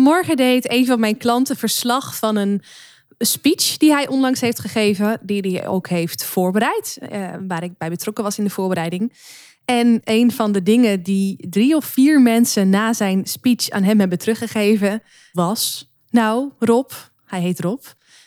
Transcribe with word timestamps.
Vanmorgen 0.00 0.36
deed 0.36 0.70
een 0.70 0.86
van 0.86 1.00
mijn 1.00 1.16
klanten 1.16 1.56
verslag 1.56 2.16
van 2.16 2.36
een 2.36 2.62
speech 3.18 3.76
die 3.76 3.92
hij 3.92 4.08
onlangs 4.08 4.40
heeft 4.40 4.60
gegeven, 4.60 5.20
die 5.22 5.40
hij 5.40 5.66
ook 5.66 5.88
heeft 5.88 6.24
voorbereid, 6.24 6.98
eh, 7.00 7.34
waar 7.48 7.62
ik 7.62 7.78
bij 7.78 7.88
betrokken 7.88 8.24
was 8.24 8.38
in 8.38 8.44
de 8.44 8.50
voorbereiding. 8.50 9.12
En 9.64 10.00
een 10.04 10.32
van 10.32 10.52
de 10.52 10.62
dingen 10.62 11.02
die 11.02 11.48
drie 11.50 11.76
of 11.76 11.84
vier 11.84 12.20
mensen 12.20 12.70
na 12.70 12.92
zijn 12.92 13.26
speech 13.26 13.70
aan 13.70 13.82
hem 13.82 13.98
hebben 13.98 14.18
teruggegeven 14.18 15.02
was: 15.32 15.92
Nou, 16.10 16.50
Rob, 16.58 16.90
hij 17.24 17.40
heet 17.40 17.60
Rob. 17.60 17.82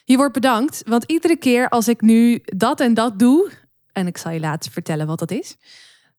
Je 0.06 0.18
wordt 0.18 0.34
bedankt, 0.34 0.84
want 0.86 1.04
iedere 1.04 1.36
keer 1.36 1.70
als 1.70 1.88
ik 1.88 2.02
nu 2.02 2.42
dat 2.44 2.80
en 2.80 2.94
dat 2.94 3.20
doe, 3.20 3.52
en 3.92 4.08
ik 4.08 4.18
zal 4.18 4.32
je 4.32 4.40
later 4.40 4.72
vertellen 4.72 5.08
wat 5.08 5.20
dat 5.20 5.32
is, 5.32 5.56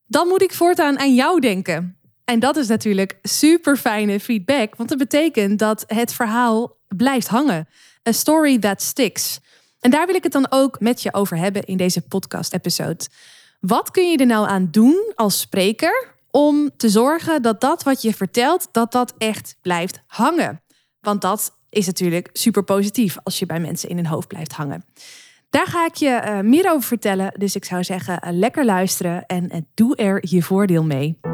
dan 0.07 0.29
moet 0.29 0.43
ik 0.43 0.53
voortaan 0.53 0.99
aan 0.99 1.15
jou 1.15 1.41
denken. 1.41 1.99
En 2.25 2.39
dat 2.41 2.57
is 2.57 2.69
natuurlijk 2.69 3.19
super 3.23 3.77
fijne 3.77 4.21
feedback, 4.21 4.77
want 4.77 4.89
dat 4.89 4.99
betekent 4.99 5.59
dat 5.59 5.85
het 5.87 6.15
verhaal 6.15 6.77
blijft 6.89 7.29
hangen. 7.29 7.69
A 8.09 8.13
story 8.13 8.59
that 8.59 8.83
sticks. 8.83 9.41
En 9.81 9.91
daar 9.91 10.07
wil 10.07 10.15
ik 10.15 10.23
het 10.23 10.33
dan 10.33 10.47
ook 10.51 10.81
met 10.81 11.03
je 11.03 11.15
over 11.15 11.37
hebben 11.37 11.65
in 11.65 11.77
deze 11.77 12.01
podcast-episode. 12.01 13.09
Wat 13.61 13.91
kun 13.91 14.11
je 14.11 14.17
er 14.17 14.27
nou 14.27 14.49
aan 14.49 14.69
doen 14.71 15.13
als 15.15 15.41
spreker 15.41 16.15
om 16.31 16.71
te 16.77 16.89
zorgen 16.89 17.43
dat 17.43 17.61
dat 17.61 17.83
wat 17.83 18.03
je 18.03 18.15
vertelt, 18.15 18.69
dat 18.73 18.93
dat 18.93 19.15
echt 19.19 19.57
blijft 19.63 20.03
hangen? 20.07 20.63
Want 21.01 21.21
dat 21.21 21.57
is 21.71 21.87
natuurlijk 21.87 22.29
super 22.33 22.65
positief 22.65 23.17
als 23.23 23.39
je 23.39 23.47
bij 23.47 23.61
mensen 23.61 23.89
in 23.89 23.97
hun 23.97 24.07
hoofd 24.07 24.29
blijft 24.29 24.53
hangen. 24.53 24.85
Daar 25.51 25.67
ga 25.67 25.87
ik 25.87 25.95
je 25.95 26.23
uh, 26.25 26.41
meer 26.41 26.71
over 26.71 26.83
vertellen. 26.89 27.33
Dus 27.39 27.57
ik 27.57 27.65
zou 27.65 27.85
zeggen, 27.85 28.21
uh, 28.25 28.33
lekker 28.33 28.65
luisteren 28.65 29.27
en 29.27 29.55
uh, 29.55 29.61
doe 29.75 29.97
er 29.97 30.19
je 30.21 30.43
voordeel 30.43 30.85
mee. 30.85 31.34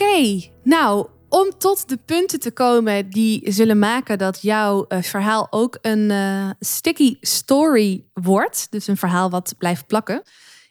Oké, 0.00 0.40
nou, 0.62 1.06
om 1.28 1.50
tot 1.58 1.88
de 1.88 1.96
punten 1.96 2.40
te 2.40 2.50
komen 2.50 3.10
die 3.10 3.52
zullen 3.52 3.78
maken 3.78 4.18
dat 4.18 4.42
jouw 4.42 4.84
uh, 4.88 5.02
verhaal 5.02 5.46
ook 5.50 5.78
een 5.80 6.10
uh, 6.10 6.50
sticky 6.60 7.16
story 7.20 8.04
wordt, 8.12 8.66
dus 8.70 8.86
een 8.86 8.96
verhaal 8.96 9.30
wat 9.30 9.54
blijft 9.58 9.86
plakken, 9.86 10.22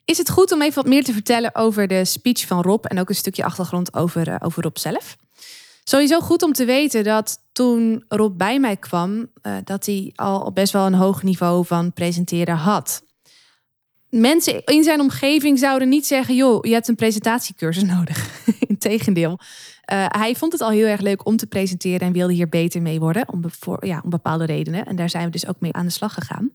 is 0.03 0.17
het 0.17 0.29
goed 0.29 0.51
om 0.51 0.61
even 0.61 0.75
wat 0.75 0.91
meer 0.91 1.03
te 1.03 1.13
vertellen 1.13 1.55
over 1.55 1.87
de 1.87 2.05
speech 2.05 2.47
van 2.47 2.61
Rob 2.61 2.85
en 2.85 2.99
ook 2.99 3.09
een 3.09 3.15
stukje 3.15 3.43
achtergrond 3.43 3.93
over, 3.93 4.27
uh, 4.27 4.35
over 4.39 4.63
Rob 4.63 4.77
zelf. 4.77 5.15
Sowieso 5.83 6.19
goed 6.19 6.43
om 6.43 6.53
te 6.53 6.65
weten 6.65 7.03
dat 7.03 7.39
toen 7.51 8.05
Rob 8.07 8.37
bij 8.37 8.59
mij 8.59 8.77
kwam, 8.77 9.31
dat 9.63 9.85
hij 9.85 10.11
al 10.15 10.51
best 10.51 10.73
wel 10.73 10.85
een 10.85 10.93
hoog 10.93 11.23
niveau 11.23 11.65
van 11.65 11.93
presenteren 11.93 12.55
had. 12.55 13.03
Mensen 14.17 14.63
in 14.63 14.83
zijn 14.83 14.99
omgeving 14.99 15.59
zouden 15.59 15.89
niet 15.89 16.05
zeggen: 16.05 16.35
joh, 16.35 16.66
je 16.66 16.73
hebt 16.73 16.88
een 16.88 16.95
presentatiecursus 16.95 17.83
nodig. 17.83 18.45
Integendeel. 18.67 19.39
Uh, 19.94 20.05
hij 20.07 20.35
vond 20.35 20.52
het 20.52 20.61
al 20.61 20.69
heel 20.69 20.85
erg 20.85 21.02
leuk 21.02 21.25
om 21.25 21.38
te 21.38 21.47
presenteren 21.47 21.99
en 21.99 22.13
wilde 22.13 22.33
hier 22.33 22.49
beter 22.49 22.81
mee 22.81 22.99
worden. 22.99 23.30
Om, 23.30 23.44
voor, 23.59 23.85
ja, 23.85 24.01
om 24.03 24.09
bepaalde 24.09 24.45
redenen. 24.45 24.85
En 24.85 24.95
daar 24.95 25.09
zijn 25.09 25.25
we 25.25 25.31
dus 25.31 25.47
ook 25.47 25.59
mee 25.59 25.73
aan 25.73 25.85
de 25.85 25.91
slag 25.91 26.13
gegaan. 26.13 26.51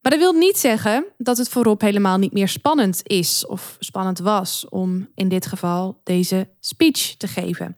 Maar 0.00 0.12
dat 0.12 0.20
wil 0.20 0.32
niet 0.32 0.58
zeggen 0.58 1.04
dat 1.18 1.38
het 1.38 1.48
voorop 1.48 1.80
helemaal 1.80 2.18
niet 2.18 2.32
meer 2.32 2.48
spannend 2.48 3.00
is 3.02 3.46
of 3.46 3.76
spannend 3.78 4.18
was 4.18 4.66
om 4.68 5.08
in 5.14 5.28
dit 5.28 5.46
geval 5.46 6.00
deze 6.02 6.48
speech 6.60 7.14
te 7.16 7.28
geven. 7.28 7.76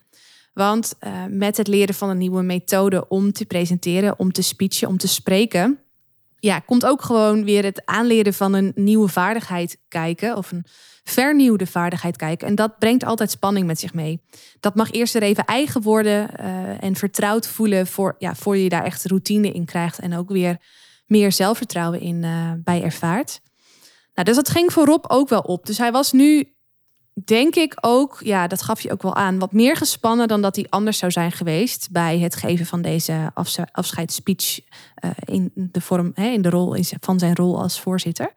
Want 0.52 0.94
uh, 1.00 1.24
met 1.28 1.56
het 1.56 1.68
leren 1.68 1.94
van 1.94 2.08
een 2.08 2.18
nieuwe 2.18 2.42
methode 2.42 3.08
om 3.08 3.32
te 3.32 3.44
presenteren, 3.44 4.18
om 4.18 4.32
te 4.32 4.42
speechen, 4.42 4.88
om 4.88 4.96
te 4.96 5.08
spreken, 5.08 5.78
ja, 6.46 6.58
komt 6.58 6.86
ook 6.86 7.02
gewoon 7.02 7.44
weer 7.44 7.64
het 7.64 7.82
aanleren 7.84 8.34
van 8.34 8.52
een 8.54 8.72
nieuwe 8.74 9.08
vaardigheid 9.08 9.78
kijken 9.88 10.36
of 10.36 10.52
een 10.52 10.66
vernieuwde 11.04 11.66
vaardigheid 11.66 12.16
kijken. 12.16 12.48
En 12.48 12.54
dat 12.54 12.78
brengt 12.78 13.04
altijd 13.04 13.30
spanning 13.30 13.66
met 13.66 13.80
zich 13.80 13.94
mee. 13.94 14.20
Dat 14.60 14.74
mag 14.74 14.92
eerst 14.92 15.14
er 15.14 15.22
even 15.22 15.44
eigen 15.44 15.82
worden 15.82 16.30
uh, 16.40 16.82
en 16.82 16.96
vertrouwd 16.96 17.46
voelen 17.46 17.86
voor, 17.86 18.14
ja, 18.18 18.34
voor 18.34 18.56
je 18.56 18.68
daar 18.68 18.84
echt 18.84 19.04
routine 19.04 19.52
in 19.52 19.64
krijgt 19.64 19.98
en 19.98 20.16
ook 20.16 20.28
weer 20.28 20.56
meer 21.06 21.32
zelfvertrouwen 21.32 22.00
in 22.00 22.22
uh, 22.22 22.52
bij 22.56 22.82
ervaart. 22.82 23.40
Nou, 24.14 24.28
dus 24.28 24.36
dat 24.36 24.48
ging 24.48 24.72
voor 24.72 24.84
Rob 24.84 25.04
ook 25.08 25.28
wel 25.28 25.40
op. 25.40 25.66
Dus 25.66 25.78
hij 25.78 25.92
was 25.92 26.12
nu, 26.12 26.55
denk 27.24 27.54
ik 27.54 27.74
ook, 27.80 28.20
ja, 28.24 28.46
dat 28.46 28.62
gaf 28.62 28.80
je 28.80 28.92
ook 28.92 29.02
wel 29.02 29.14
aan, 29.14 29.38
wat 29.38 29.52
meer 29.52 29.76
gespannen 29.76 30.28
dan 30.28 30.42
dat 30.42 30.56
hij 30.56 30.66
anders 30.68 30.98
zou 30.98 31.12
zijn 31.12 31.32
geweest 31.32 31.88
bij 31.90 32.18
het 32.18 32.36
geven 32.36 32.66
van 32.66 32.82
deze 32.82 33.30
afscheidsspeech 33.72 34.60
uh, 35.04 35.10
in 35.24 35.50
de 35.54 35.80
vorm, 35.80 36.10
hè, 36.14 36.28
in 36.28 36.42
de 36.42 36.50
rol 36.50 36.76
van 37.00 37.18
zijn 37.18 37.34
rol 37.34 37.60
als 37.62 37.80
voorzitter. 37.80 38.34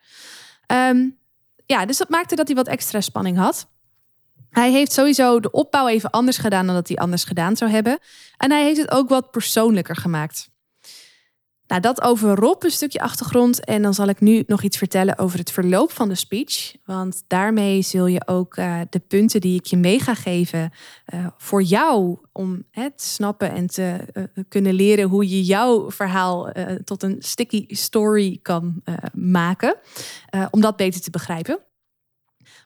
Um, 0.67 1.17
ja, 1.65 1.85
dus 1.85 1.97
dat 1.97 2.09
maakte 2.09 2.35
dat 2.35 2.47
hij 2.47 2.55
wat 2.55 2.67
extra 2.67 3.01
spanning 3.01 3.37
had. 3.37 3.67
Hij 4.49 4.71
heeft 4.71 4.91
sowieso 4.91 5.39
de 5.39 5.51
opbouw 5.51 5.87
even 5.87 6.09
anders 6.09 6.37
gedaan 6.37 6.65
dan 6.65 6.75
dat 6.75 6.87
hij 6.87 6.97
anders 6.97 7.23
gedaan 7.23 7.57
zou 7.57 7.71
hebben. 7.71 7.99
En 8.37 8.51
hij 8.51 8.63
heeft 8.63 8.79
het 8.79 8.91
ook 8.91 9.09
wat 9.09 9.31
persoonlijker 9.31 9.95
gemaakt. 9.95 10.48
Nou, 11.69 11.81
dat 11.81 12.01
over 12.01 12.35
Rob, 12.35 12.63
een 12.63 12.71
stukje 12.71 12.99
achtergrond. 12.99 13.65
En 13.65 13.81
dan 13.81 13.93
zal 13.93 14.07
ik 14.07 14.19
nu 14.19 14.43
nog 14.47 14.61
iets 14.61 14.77
vertellen 14.77 15.17
over 15.17 15.39
het 15.39 15.51
verloop 15.51 15.91
van 15.91 16.09
de 16.09 16.15
speech. 16.15 16.73
Want 16.85 17.23
daarmee 17.27 17.81
zul 17.81 18.05
je 18.05 18.27
ook 18.27 18.57
uh, 18.57 18.81
de 18.89 18.99
punten 18.99 19.41
die 19.41 19.59
ik 19.59 19.65
je 19.65 19.77
mee 19.77 19.99
ga 19.99 20.15
geven 20.15 20.71
uh, 21.13 21.27
voor 21.37 21.61
jou 21.61 22.17
om 22.31 22.63
hè, 22.71 22.91
te 22.91 23.05
snappen 23.05 23.51
en 23.51 23.67
te 23.67 23.97
uh, 24.13 24.23
kunnen 24.47 24.73
leren 24.73 25.09
hoe 25.09 25.29
je 25.29 25.43
jouw 25.43 25.91
verhaal 25.91 26.51
tot 26.83 27.03
een 27.03 27.15
sticky 27.19 27.65
story 27.67 28.39
kan 28.41 28.83
maken. 29.13 29.75
om 30.49 30.61
dat 30.61 30.75
beter 30.75 31.01
te 31.01 31.09
begrijpen. 31.09 31.59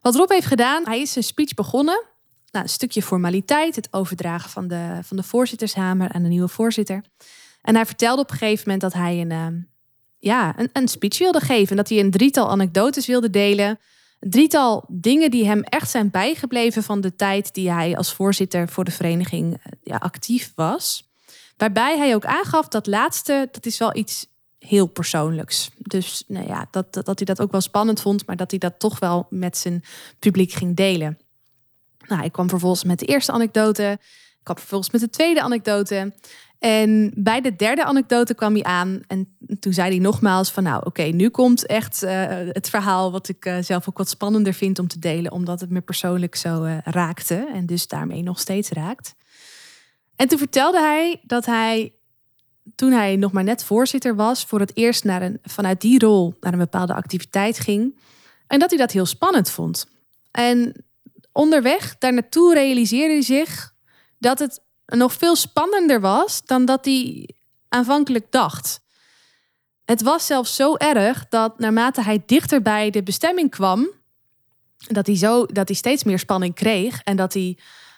Wat 0.01 0.15
Rob 0.15 0.29
heeft 0.29 0.47
gedaan, 0.47 0.85
hij 0.85 1.01
is 1.01 1.11
zijn 1.11 1.25
speech 1.25 1.53
begonnen. 1.53 2.05
Nou, 2.51 2.65
een 2.65 2.71
stukje 2.71 3.01
formaliteit, 3.01 3.75
het 3.75 3.87
overdragen 3.91 4.49
van 4.49 4.67
de, 4.67 4.99
van 5.01 5.17
de 5.17 5.23
voorzittershamer 5.23 6.11
aan 6.11 6.23
de 6.23 6.29
nieuwe 6.29 6.47
voorzitter. 6.47 7.03
En 7.63 7.75
hij 7.75 7.85
vertelde 7.85 8.21
op 8.21 8.31
een 8.31 8.37
gegeven 8.37 8.63
moment 8.63 8.81
dat 8.81 8.93
hij 8.93 9.21
een, 9.21 9.31
uh, 9.31 9.63
ja, 10.19 10.59
een, 10.59 10.69
een 10.73 10.87
speech 10.87 11.17
wilde 11.17 11.39
geven. 11.39 11.75
Dat 11.75 11.89
hij 11.89 11.99
een 11.99 12.11
drietal 12.11 12.49
anekdotes 12.49 13.05
wilde 13.05 13.29
delen. 13.29 13.79
Een 14.19 14.29
drietal 14.29 14.85
dingen 14.87 15.31
die 15.31 15.45
hem 15.45 15.61
echt 15.61 15.89
zijn 15.89 16.11
bijgebleven 16.11 16.83
van 16.83 17.01
de 17.01 17.15
tijd 17.15 17.53
die 17.53 17.71
hij 17.71 17.97
als 17.97 18.13
voorzitter 18.13 18.69
voor 18.69 18.83
de 18.83 18.91
vereniging 18.91 19.53
eh, 19.53 19.71
ja, 19.83 19.95
actief 19.95 20.51
was. 20.55 21.11
Waarbij 21.57 21.97
hij 21.97 22.15
ook 22.15 22.25
aangaf 22.25 22.67
dat 22.67 22.87
laatste, 22.87 23.49
dat 23.51 23.65
is 23.65 23.77
wel 23.77 23.95
iets 23.95 24.27
heel 24.59 24.87
persoonlijks. 24.87 25.69
Dus 25.77 26.23
nou 26.27 26.47
ja, 26.47 26.67
dat, 26.71 26.93
dat, 26.93 27.05
dat 27.05 27.17
hij 27.17 27.25
dat 27.25 27.41
ook 27.41 27.51
wel 27.51 27.61
spannend 27.61 28.01
vond, 28.01 28.25
maar 28.25 28.35
dat 28.35 28.49
hij 28.49 28.59
dat 28.59 28.79
toch 28.79 28.99
wel 28.99 29.27
met 29.29 29.57
zijn 29.57 29.83
publiek 30.19 30.51
ging 30.51 30.75
delen. 30.75 31.17
Nou, 32.07 32.23
ik 32.23 32.31
kwam 32.31 32.49
vervolgens 32.49 32.83
met 32.83 32.99
de 32.99 33.05
eerste 33.05 33.31
anekdote. 33.31 33.99
Ik 34.01 34.43
kwam 34.43 34.57
vervolgens 34.57 34.91
met 34.91 35.01
de 35.01 35.09
tweede 35.09 35.41
anekdote. 35.41 36.13
En 36.63 37.11
bij 37.15 37.41
de 37.41 37.55
derde 37.55 37.83
anekdote 37.83 38.33
kwam 38.33 38.53
hij 38.53 38.63
aan 38.63 39.01
en 39.07 39.37
toen 39.59 39.73
zei 39.73 39.89
hij 39.89 39.99
nogmaals 39.99 40.51
van 40.51 40.63
nou 40.63 40.85
oké, 40.85 41.03
nu 41.03 41.29
komt 41.29 41.65
echt 41.65 42.03
uh, 42.03 42.25
het 42.29 42.69
verhaal 42.69 43.11
wat 43.11 43.29
ik 43.29 43.45
uh, 43.45 43.57
zelf 43.61 43.89
ook 43.89 43.97
wat 43.97 44.09
spannender 44.09 44.53
vind 44.53 44.79
om 44.79 44.87
te 44.87 44.99
delen, 44.99 45.31
omdat 45.31 45.59
het 45.59 45.69
me 45.69 45.81
persoonlijk 45.81 46.35
zo 46.35 46.63
uh, 46.63 46.77
raakte 46.83 47.49
en 47.53 47.65
dus 47.65 47.87
daarmee 47.87 48.21
nog 48.21 48.39
steeds 48.39 48.69
raakt. 48.69 49.15
En 50.15 50.27
toen 50.27 50.37
vertelde 50.37 50.79
hij 50.79 51.21
dat 51.23 51.45
hij 51.45 51.93
toen 52.75 52.91
hij 52.91 53.15
nog 53.15 53.31
maar 53.31 53.43
net 53.43 53.63
voorzitter 53.63 54.15
was, 54.15 54.45
voor 54.45 54.59
het 54.59 54.71
eerst 54.77 55.03
naar 55.03 55.21
een, 55.21 55.39
vanuit 55.43 55.81
die 55.81 55.99
rol 55.99 56.33
naar 56.39 56.53
een 56.53 56.59
bepaalde 56.59 56.93
activiteit 56.93 57.59
ging 57.59 57.99
en 58.47 58.59
dat 58.59 58.69
hij 58.69 58.79
dat 58.79 58.91
heel 58.91 59.05
spannend 59.05 59.49
vond. 59.49 59.87
En 60.31 60.85
onderweg 61.31 61.97
daar 61.97 62.13
naartoe 62.13 62.53
realiseerde 62.53 63.13
hij 63.13 63.21
zich 63.21 63.73
dat 64.17 64.39
het 64.39 64.61
nog 64.97 65.13
veel 65.13 65.35
spannender 65.35 66.01
was 66.01 66.41
dan 66.45 66.65
dat 66.65 66.85
hij 66.85 67.29
aanvankelijk 67.69 68.25
dacht. 68.29 68.81
Het 69.85 70.01
was 70.01 70.25
zelfs 70.25 70.55
zo 70.55 70.75
erg 70.75 71.25
dat 71.29 71.59
naarmate 71.59 72.01
hij 72.01 72.23
dichter 72.25 72.61
bij 72.61 72.89
de 72.89 73.03
bestemming 73.03 73.49
kwam, 73.49 73.89
dat 74.77 75.05
hij, 75.05 75.17
zo, 75.17 75.45
dat 75.45 75.67
hij 75.67 75.77
steeds 75.77 76.03
meer 76.03 76.19
spanning 76.19 76.55
kreeg. 76.55 77.01
En 77.01 77.15
dat 77.15 77.33
hij 77.33 77.57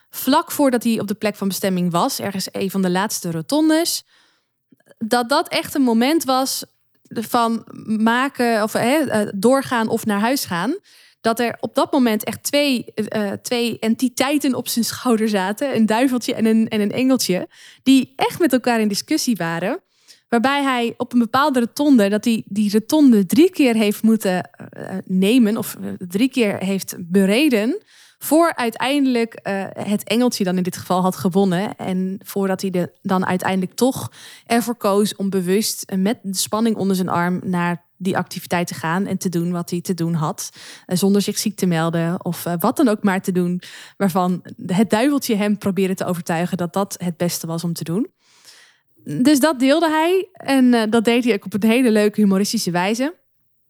vlak 0.10 0.52
voordat 0.52 0.84
hij 0.84 1.00
op 1.00 1.08
de 1.08 1.14
plek 1.14 1.36
van 1.36 1.48
bestemming 1.48 1.92
was, 1.92 2.20
ergens 2.20 2.48
een 2.52 2.72
van 2.72 2.82
de 2.82 2.90
laatste 2.90 3.32
rotondes, 3.32 4.04
dat 4.98 5.30
dat 5.30 5.48
echt 5.48 5.76
een 5.76 5.82
moment 5.82 6.24
was 6.24 6.64
van 7.10 7.66
maken 7.98 8.64
of 8.64 8.74
hè, 8.74 8.98
eh, 8.98 9.32
doorgaan 9.36 9.88
of 9.88 10.06
naar 10.06 10.20
huis 10.20 10.46
gaan 10.46 10.76
dat 11.26 11.40
er 11.40 11.58
op 11.60 11.76
dat 11.76 11.92
moment 11.92 12.24
echt 12.24 12.44
twee, 12.44 12.86
uh, 13.16 13.32
twee 13.32 13.80
entiteiten 13.80 14.54
op 14.54 14.68
zijn 14.68 14.86
schouder 14.86 15.30
zaten. 15.30 15.76
Een 15.76 15.86
duiveltje 15.86 16.34
en 16.34 16.46
een, 16.46 16.68
en 16.68 16.82
een 16.82 16.92
engeltje. 16.92 17.48
Die 17.84 18.14
echt 18.16 18.40
met 18.40 18.54
elkaar 18.54 18.80
in 18.80 18.88
discussie 18.88 19.36
waren. 19.36 19.80
Waarbij 20.30 20.64
hij 20.64 20.94
op 20.98 21.14
een 21.14 21.20
bepaalde 21.20 21.60
rotonde, 21.60 22.10
dat 22.10 22.26
hij 22.26 22.44
die 22.46 22.72
rotonde 22.72 23.26
drie 23.26 23.50
keer 23.50 23.76
heeft 23.76 24.04
moeten 24.04 24.50
uh, 24.78 24.90
nemen. 25.06 25.58
Of 25.58 25.78
drie 26.08 26.30
keer 26.30 26.58
heeft 26.58 26.96
bereden 27.00 27.82
voor 28.18 28.56
uiteindelijk 28.56 29.40
uh, 29.44 29.66
het 29.74 30.04
engeltje 30.04 30.44
dan 30.44 30.58
in 30.58 30.64
dit 30.64 30.78
geval 30.78 31.02
had 31.02 31.16
gewonnen. 31.16 31.76
En 31.78 32.20
voordat 32.24 32.62
hij 32.62 32.70
de, 32.70 32.92
dan 33.02 33.26
uiteindelijk 33.26 33.74
toch 33.74 34.12
ervoor 34.46 34.76
koos 34.76 35.16
om 35.16 35.30
bewust 35.30 35.86
met 35.96 36.20
de 36.22 36.38
spanning 36.38 36.76
onder 36.76 36.96
zijn 36.96 37.10
arm 37.10 37.42
naar 37.44 37.84
die 37.98 38.18
activiteit 38.18 38.68
te 38.68 38.74
gaan 38.74 39.06
en 39.06 39.18
te 39.18 39.30
doen 39.30 39.52
wat 39.52 39.70
hij 39.70 39.82
te 39.82 39.94
doen 39.94 40.14
had. 40.14 40.50
Uh, 40.88 40.98
zonder 40.98 41.22
zich 41.22 41.38
ziek 41.38 41.56
te 41.56 41.66
melden 41.66 42.26
of 42.26 42.44
wat 42.60 42.78
dan 42.78 42.88
ook 42.88 43.04
maar 43.04 43.22
te 43.22 43.32
doen. 43.32 43.62
Waarvan 43.98 44.44
het 44.66 44.90
duiveltje 44.90 45.36
hem 45.36 45.58
probeerde 45.58 45.94
te 45.96 46.06
overtuigen 46.06 46.58
dat 46.58 46.74
dat 46.74 46.96
het 47.04 47.18
beste 47.18 47.48
was 47.48 47.64
om 47.64 47.74
te 47.74 47.84
doen. 47.84 48.08
Dus 49.04 49.40
dat 49.40 49.60
deelde 49.60 49.90
hij. 49.90 50.30
En 50.34 50.90
dat 50.90 51.06
deed 51.06 51.24
hij 51.24 51.34
ook 51.34 51.46
op 51.46 51.54
een 51.54 51.70
hele 51.70 51.92
leuke 51.92 52.22
humoristische 52.22 52.72
wijze 52.72 53.14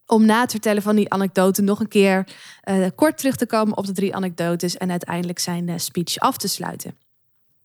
om 0.05 0.25
na 0.25 0.41
het 0.41 0.51
vertellen 0.51 0.81
van 0.81 0.95
die 0.95 1.09
anekdote 1.09 1.61
nog 1.61 1.79
een 1.79 1.87
keer 1.87 2.27
uh, 2.69 2.87
kort 2.95 3.17
terug 3.17 3.35
te 3.35 3.45
komen 3.45 3.77
op 3.77 3.85
de 3.85 3.91
drie 3.91 4.15
anekdotes 4.15 4.77
en 4.77 4.91
uiteindelijk 4.91 5.39
zijn 5.39 5.67
uh, 5.67 5.77
speech 5.77 6.17
af 6.17 6.37
te 6.37 6.47
sluiten. 6.47 6.97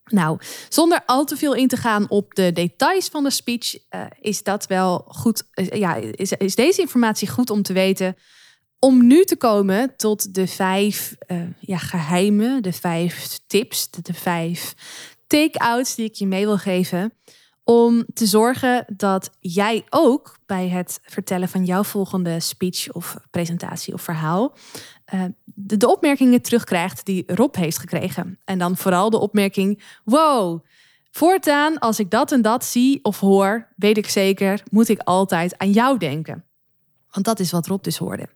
Nou, 0.05 0.39
zonder 0.69 1.03
al 1.05 1.25
te 1.25 1.37
veel 1.37 1.53
in 1.53 1.67
te 1.67 1.77
gaan 1.77 2.09
op 2.09 2.35
de 2.35 2.51
details 2.51 3.07
van 3.07 3.23
de 3.23 3.29
speech, 3.29 3.73
uh, 3.73 4.05
is 4.19 4.43
dat 4.43 4.67
wel 4.67 5.05
goed. 5.07 5.43
ja, 5.53 5.95
is, 5.95 6.31
is 6.31 6.55
deze 6.55 6.81
informatie 6.81 7.29
goed 7.29 7.49
om 7.49 7.61
te 7.61 7.73
weten. 7.73 8.15
Om 8.79 9.07
nu 9.07 9.23
te 9.23 9.35
komen 9.35 9.93
tot 9.97 10.33
de 10.33 10.47
vijf 10.47 11.15
ja, 11.59 11.77
geheimen, 11.77 12.63
de 12.63 12.73
vijf 12.73 13.39
tips, 13.47 13.89
de, 13.89 14.01
de 14.01 14.13
vijf 14.13 14.73
take-outs 15.27 15.95
die 15.95 16.05
ik 16.05 16.15
je 16.15 16.27
mee 16.27 16.45
wil 16.45 16.57
geven 16.57 17.13
om 17.63 18.05
te 18.13 18.25
zorgen 18.25 18.85
dat 18.95 19.29
jij 19.39 19.85
ook 19.89 20.37
bij 20.45 20.69
het 20.69 20.99
vertellen 21.03 21.49
van 21.49 21.65
jouw 21.65 21.83
volgende 21.83 22.39
speech 22.39 22.91
of 22.91 23.17
presentatie 23.31 23.93
of 23.93 24.01
verhaal 24.01 24.55
uh, 25.13 25.23
de, 25.43 25.77
de, 25.77 25.87
opmerkingen 25.87 26.41
terugkrijgt 26.41 27.05
die 27.05 27.23
Rob 27.27 27.55
heeft 27.55 27.77
gekregen. 27.77 28.39
En 28.45 28.57
dan 28.57 28.77
vooral 28.77 29.09
de 29.09 29.19
opmerking: 29.19 29.83
wow. 30.03 30.63
Voortaan, 31.13 31.79
als 31.79 31.99
ik 31.99 32.09
dat 32.09 32.31
en 32.31 32.41
dat 32.41 32.65
zie 32.65 32.99
of 33.03 33.19
hoor, 33.19 33.67
weet 33.75 33.97
ik 33.97 34.09
zeker, 34.09 34.63
moet 34.69 34.89
ik 34.89 34.99
altijd 34.99 35.57
aan 35.57 35.71
jou 35.71 35.97
denken. 35.97 36.45
Want 37.09 37.25
dat 37.25 37.39
is 37.39 37.51
wat 37.51 37.67
Rob 37.67 37.83
dus 37.83 37.97
hoorde. 37.97 38.27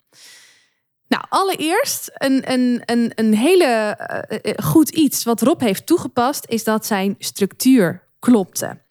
Nou, 1.07 1.23
allereerst 1.29 2.11
een, 2.13 2.51
een, 2.51 2.81
een, 2.85 3.11
een 3.15 3.33
hele 3.33 3.99
uh, 4.43 4.53
goed 4.65 4.89
iets 4.89 5.23
wat 5.23 5.41
Rob 5.41 5.61
heeft 5.61 5.85
toegepast, 5.85 6.45
is 6.47 6.63
dat 6.63 6.85
zijn 6.85 7.15
structuur 7.19 8.03
klopte. 8.19 8.83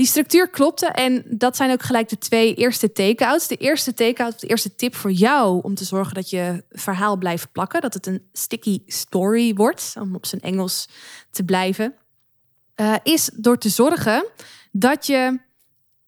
Die 0.00 0.08
structuur 0.08 0.50
klopte 0.50 0.86
en 0.86 1.24
dat 1.28 1.56
zijn 1.56 1.70
ook 1.70 1.82
gelijk 1.82 2.08
de 2.08 2.18
twee 2.18 2.54
eerste 2.54 2.92
take-outs. 2.92 3.48
De 3.48 3.56
eerste 3.56 3.94
take-out, 3.94 4.40
de 4.40 4.46
eerste 4.46 4.74
tip 4.74 4.94
voor 4.94 5.12
jou 5.12 5.62
om 5.62 5.74
te 5.74 5.84
zorgen 5.84 6.14
dat 6.14 6.30
je 6.30 6.64
verhaal 6.70 7.16
blijft 7.16 7.52
plakken. 7.52 7.80
Dat 7.80 7.94
het 7.94 8.06
een 8.06 8.28
sticky 8.32 8.82
story 8.86 9.54
wordt, 9.54 9.92
om 9.98 10.14
op 10.14 10.26
zijn 10.26 10.40
Engels 10.40 10.88
te 11.30 11.44
blijven. 11.44 11.94
Uh, 12.76 12.94
is 13.02 13.30
door 13.34 13.58
te 13.58 13.68
zorgen 13.68 14.26
dat 14.72 15.06
je 15.06 15.40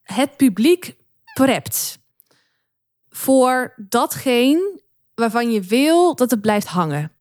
het 0.02 0.36
publiek 0.36 0.96
prept 1.34 1.98
voor 3.10 3.74
datgene 3.76 4.80
waarvan 5.14 5.52
je 5.52 5.60
wil 5.60 6.14
dat 6.14 6.30
het 6.30 6.40
blijft 6.40 6.66
hangen. 6.66 7.12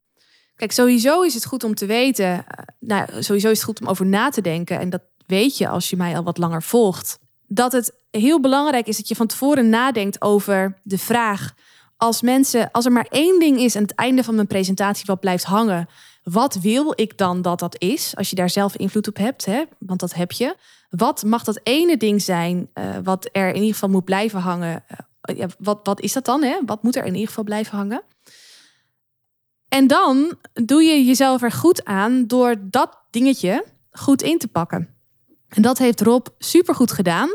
Kijk, 0.56 0.72
sowieso 0.72 1.22
is 1.22 1.34
het 1.34 1.46
goed 1.46 1.64
om 1.64 1.76
te 1.76 1.86
weten. 1.86 2.26
Eh, 2.26 2.64
nou, 2.80 3.24
sowieso 3.24 3.50
is 3.50 3.58
het 3.58 3.66
goed 3.66 3.82
om 3.82 3.88
over 3.88 4.06
na 4.06 4.30
te 4.30 4.42
denken. 4.42 4.80
En 4.80 4.90
dat 4.90 5.02
weet 5.32 5.58
je 5.58 5.68
als 5.68 5.90
je 5.90 5.96
mij 5.96 6.16
al 6.16 6.24
wat 6.24 6.38
langer 6.38 6.64
volgt, 6.64 7.20
dat 7.48 7.72
het 7.72 7.94
heel 8.10 8.40
belangrijk 8.40 8.88
is 8.88 8.98
dat 8.98 9.08
je 9.08 9.16
van 9.16 9.28
tevoren 9.28 9.70
nadenkt 9.70 10.22
over 10.22 10.80
de 10.84 10.98
vraag: 10.98 11.54
als 11.98 12.22
mensen, 12.22 12.72
als 12.72 12.86
er 12.86 12.92
maar 12.92 13.08
één 13.10 13.40
ding 13.40 13.60
is 13.60 13.76
aan 13.76 13.82
het 13.82 13.96
einde 13.96 14.24
van 14.24 14.36
mijn 14.36 14.48
presentatie 14.48 15.06
wat 15.06 15.20
blijft 15.20 15.44
hangen, 15.44 15.88
wat 16.24 16.56
wil 16.56 16.94
ik 16.96 17.18
dan 17.18 17.42
dat 17.42 17.60
dat 17.60 17.82
is? 17.82 18.16
Als 18.16 18.30
je 18.30 18.36
daar 18.36 18.50
zelf 18.50 18.76
invloed 18.76 19.08
op 19.08 19.18
hebt, 19.18 19.46
hè? 19.46 19.64
want 19.80 20.00
dat 20.00 20.14
heb 20.14 20.32
je. 20.32 20.56
Wat 20.90 21.24
mag 21.24 21.44
dat 21.44 21.60
ene 21.64 21.98
ding 21.98 22.22
zijn 22.22 22.70
uh, 22.74 22.84
wat 23.04 23.30
er 23.32 23.48
in 23.48 23.56
ieder 23.56 23.74
geval 23.74 23.90
moet 23.90 24.06
blijven 24.06 24.40
hangen? 24.40 24.84
Ja, 25.36 25.48
wat, 25.58 25.80
wat 25.84 26.02
is 26.02 26.14
dat 26.14 26.26
dan? 26.26 26.44
Hè? 26.44 26.58
Wat 26.66 26.84
moet 26.84 26.96
er 26.96 27.06
in 27.06 27.14
ieder 27.14 27.28
geval 27.28 27.44
blijven 27.44 27.78
hangen? 27.78 28.04
En 29.68 29.88
dan 29.88 30.38
doe 30.54 30.84
je 30.84 31.06
jezelf 31.06 31.42
er 31.42 31.52
goed 31.52 31.86
aan 31.86 32.28
door 32.28 32.56
dat 32.62 32.98
dingetje 33.10 33.66
goed 33.92 34.22
in 34.22 34.38
te 34.38 34.48
pakken. 34.48 35.01
En 35.56 35.62
dat 35.62 35.78
heeft 35.78 36.02
Rob 36.02 36.26
supergoed 36.38 36.92
gedaan. 36.92 37.30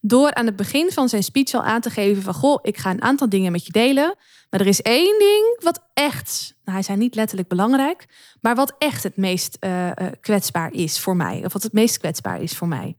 Door 0.00 0.34
aan 0.34 0.46
het 0.46 0.56
begin 0.56 0.90
van 0.90 1.08
zijn 1.08 1.22
speech 1.22 1.54
al 1.54 1.62
aan 1.62 1.80
te 1.80 1.90
geven 1.90 2.22
van... 2.22 2.34
goh, 2.34 2.58
ik 2.62 2.78
ga 2.78 2.90
een 2.90 3.02
aantal 3.02 3.28
dingen 3.28 3.52
met 3.52 3.66
je 3.66 3.72
delen. 3.72 4.16
Maar 4.50 4.60
er 4.60 4.66
is 4.66 4.82
één 4.82 5.18
ding 5.18 5.60
wat 5.62 5.88
echt... 5.94 6.54
Nou, 6.64 6.76
hij 6.76 6.82
zijn 6.82 6.98
niet 6.98 7.14
letterlijk 7.14 7.48
belangrijk... 7.48 8.06
maar 8.40 8.54
wat 8.54 8.74
echt 8.78 9.02
het 9.02 9.16
meest 9.16 9.56
uh, 9.60 9.90
kwetsbaar 10.20 10.72
is 10.72 11.00
voor 11.00 11.16
mij. 11.16 11.44
Of 11.44 11.52
wat 11.52 11.62
het 11.62 11.72
meest 11.72 11.98
kwetsbaar 11.98 12.42
is 12.42 12.56
voor 12.56 12.68
mij. 12.68 12.96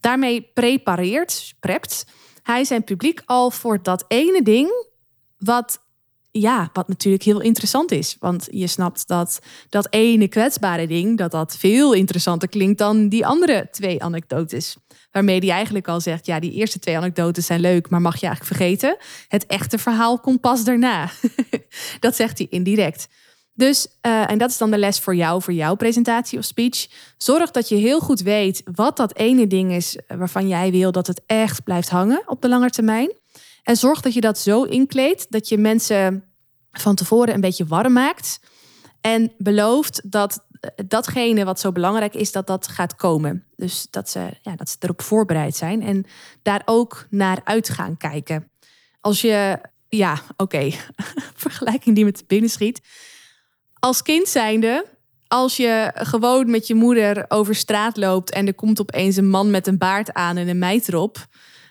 Daarmee 0.00 0.50
prepareert, 0.54 1.54
prept 1.60 2.06
hij 2.42 2.64
zijn 2.64 2.84
publiek 2.84 3.22
al 3.24 3.50
voor 3.50 3.82
dat 3.82 4.04
ene 4.08 4.42
ding... 4.42 4.86
wat 5.38 5.84
ja, 6.32 6.70
wat 6.72 6.88
natuurlijk 6.88 7.22
heel 7.22 7.40
interessant 7.40 7.90
is. 7.90 8.16
Want 8.18 8.48
je 8.50 8.66
snapt 8.66 9.08
dat 9.08 9.38
dat 9.68 9.86
ene 9.90 10.28
kwetsbare 10.28 10.86
ding, 10.86 11.18
dat 11.18 11.30
dat 11.30 11.56
veel 11.56 11.92
interessanter 11.92 12.48
klinkt 12.48 12.78
dan 12.78 13.08
die 13.08 13.26
andere 13.26 13.68
twee 13.70 14.02
anekdotes. 14.02 14.76
Waarmee 15.10 15.38
hij 15.38 15.50
eigenlijk 15.50 15.88
al 15.88 16.00
zegt, 16.00 16.26
ja, 16.26 16.40
die 16.40 16.52
eerste 16.52 16.78
twee 16.78 16.96
anekdotes 16.96 17.46
zijn 17.46 17.60
leuk, 17.60 17.90
maar 17.90 18.00
mag 18.00 18.20
je 18.20 18.26
eigenlijk 18.26 18.56
vergeten. 18.56 18.96
Het 19.28 19.46
echte 19.46 19.78
verhaal 19.78 20.18
komt 20.20 20.40
pas 20.40 20.64
daarna. 20.64 21.10
dat 22.00 22.16
zegt 22.16 22.38
hij 22.38 22.46
indirect. 22.50 23.08
Dus, 23.54 23.86
uh, 24.06 24.30
en 24.30 24.38
dat 24.38 24.50
is 24.50 24.58
dan 24.58 24.70
de 24.70 24.78
les 24.78 24.98
voor 24.98 25.14
jou, 25.14 25.42
voor 25.42 25.52
jouw 25.52 25.74
presentatie 25.74 26.38
of 26.38 26.44
speech. 26.44 26.86
Zorg 27.16 27.50
dat 27.50 27.68
je 27.68 27.74
heel 27.74 28.00
goed 28.00 28.20
weet 28.20 28.62
wat 28.72 28.96
dat 28.96 29.16
ene 29.16 29.46
ding 29.46 29.72
is 29.72 29.98
waarvan 30.06 30.48
jij 30.48 30.70
wil 30.70 30.92
dat 30.92 31.06
het 31.06 31.22
echt 31.26 31.64
blijft 31.64 31.88
hangen 31.88 32.22
op 32.26 32.42
de 32.42 32.48
lange 32.48 32.70
termijn. 32.70 33.12
En 33.62 33.76
zorg 33.76 34.00
dat 34.00 34.14
je 34.14 34.20
dat 34.20 34.38
zo 34.38 34.62
inkleedt 34.62 35.30
dat 35.30 35.48
je 35.48 35.58
mensen 35.58 36.24
van 36.72 36.94
tevoren 36.94 37.34
een 37.34 37.40
beetje 37.40 37.66
warm 37.66 37.92
maakt. 37.92 38.40
En 39.00 39.32
belooft 39.38 40.10
dat 40.10 40.46
eh, 40.50 40.70
datgene 40.86 41.44
wat 41.44 41.60
zo 41.60 41.72
belangrijk 41.72 42.14
is, 42.14 42.32
dat 42.32 42.46
dat 42.46 42.68
gaat 42.68 42.94
komen. 42.94 43.46
Dus 43.56 43.86
dat 43.90 44.10
ze, 44.10 44.38
ja, 44.42 44.56
dat 44.56 44.68
ze 44.68 44.76
erop 44.78 45.02
voorbereid 45.02 45.56
zijn 45.56 45.82
en 45.82 46.04
daar 46.42 46.62
ook 46.64 47.06
naar 47.10 47.40
uit 47.44 47.68
gaan 47.68 47.96
kijken. 47.96 48.50
Als 49.00 49.20
je, 49.20 49.58
ja, 49.88 50.22
oké, 50.36 50.70
vergelijking 51.44 51.94
die 51.94 52.04
met 52.04 52.24
binnen 52.26 52.50
schiet. 52.50 52.80
Als 53.78 54.02
kind 54.02 54.28
zijnde, 54.28 54.86
als 55.26 55.56
je 55.56 55.90
gewoon 55.94 56.50
met 56.50 56.66
je 56.66 56.74
moeder 56.74 57.24
over 57.28 57.54
straat 57.54 57.96
loopt 57.96 58.30
en 58.30 58.46
er 58.46 58.54
komt 58.54 58.80
opeens 58.80 59.16
een 59.16 59.28
man 59.28 59.50
met 59.50 59.66
een 59.66 59.78
baard 59.78 60.12
aan 60.12 60.36
en 60.36 60.48
een 60.48 60.58
meid 60.58 60.88
erop. 60.88 61.26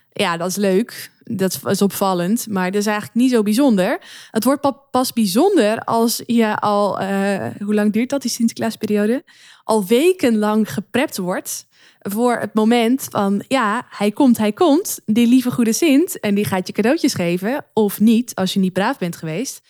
Ja, 0.09 0.37
dat 0.37 0.49
is 0.49 0.55
leuk 0.55 1.11
dat 1.35 1.59
is 1.65 1.81
opvallend, 1.81 2.47
maar 2.49 2.71
dat 2.71 2.81
is 2.81 2.87
eigenlijk 2.87 3.17
niet 3.17 3.31
zo 3.31 3.43
bijzonder. 3.43 3.99
Het 4.31 4.43
wordt 4.43 4.71
pas 4.91 5.13
bijzonder 5.13 5.83
als 5.83 6.21
je 6.25 6.55
al, 6.55 7.01
uh, 7.01 7.45
hoe 7.59 7.73
lang 7.73 7.93
duurt 7.93 8.09
dat, 8.09 8.21
die 8.21 8.31
Sinterklaasperiode? 8.31 9.23
Al 9.63 9.85
wekenlang 9.85 10.73
geprept 10.73 11.17
wordt 11.17 11.65
voor 11.99 12.37
het 12.37 12.53
moment 12.53 13.07
van, 13.09 13.43
ja, 13.47 13.85
hij 13.89 14.11
komt, 14.11 14.37
hij 14.37 14.51
komt, 14.51 14.99
die 15.05 15.27
lieve 15.27 15.51
goede 15.51 15.73
Sint, 15.73 16.19
en 16.19 16.35
die 16.35 16.45
gaat 16.45 16.67
je 16.67 16.73
cadeautjes 16.73 17.13
geven, 17.13 17.65
of 17.73 17.99
niet, 17.99 18.35
als 18.35 18.53
je 18.53 18.59
niet 18.59 18.73
braaf 18.73 18.97
bent 18.97 19.15
geweest. 19.15 19.61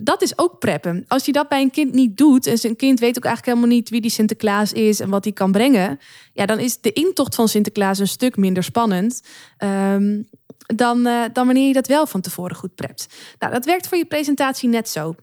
Dat 0.00 0.22
is 0.22 0.38
ook 0.38 0.58
preppen. 0.58 1.04
Als 1.08 1.24
je 1.24 1.32
dat 1.32 1.48
bij 1.48 1.62
een 1.62 1.70
kind 1.70 1.92
niet 1.92 2.16
doet, 2.16 2.46
en 2.46 2.58
zijn 2.58 2.76
kind 2.76 3.00
weet 3.00 3.16
ook 3.16 3.24
eigenlijk 3.24 3.56
helemaal 3.56 3.76
niet 3.76 3.90
wie 3.90 4.00
die 4.00 4.10
Sinterklaas 4.10 4.72
is 4.72 5.00
en 5.00 5.10
wat 5.10 5.24
hij 5.24 5.32
kan 5.32 5.52
brengen, 5.52 5.98
ja, 6.32 6.46
dan 6.46 6.58
is 6.58 6.80
de 6.80 6.92
intocht 6.92 7.34
van 7.34 7.48
Sinterklaas 7.48 7.98
een 7.98 8.08
stuk 8.08 8.36
minder 8.36 8.62
spannend. 8.62 9.22
Um, 9.58 10.28
dan, 10.76 11.06
uh, 11.06 11.24
dan 11.32 11.46
wanneer 11.46 11.66
je 11.66 11.72
dat 11.72 11.86
wel 11.86 12.06
van 12.06 12.20
tevoren 12.20 12.56
goed 12.56 12.74
prept. 12.74 13.06
Nou, 13.38 13.52
dat 13.52 13.64
werkt 13.64 13.88
voor 13.88 13.98
je 13.98 14.06
presentatie 14.06 14.68
net 14.68 14.88
zo. 14.88 15.14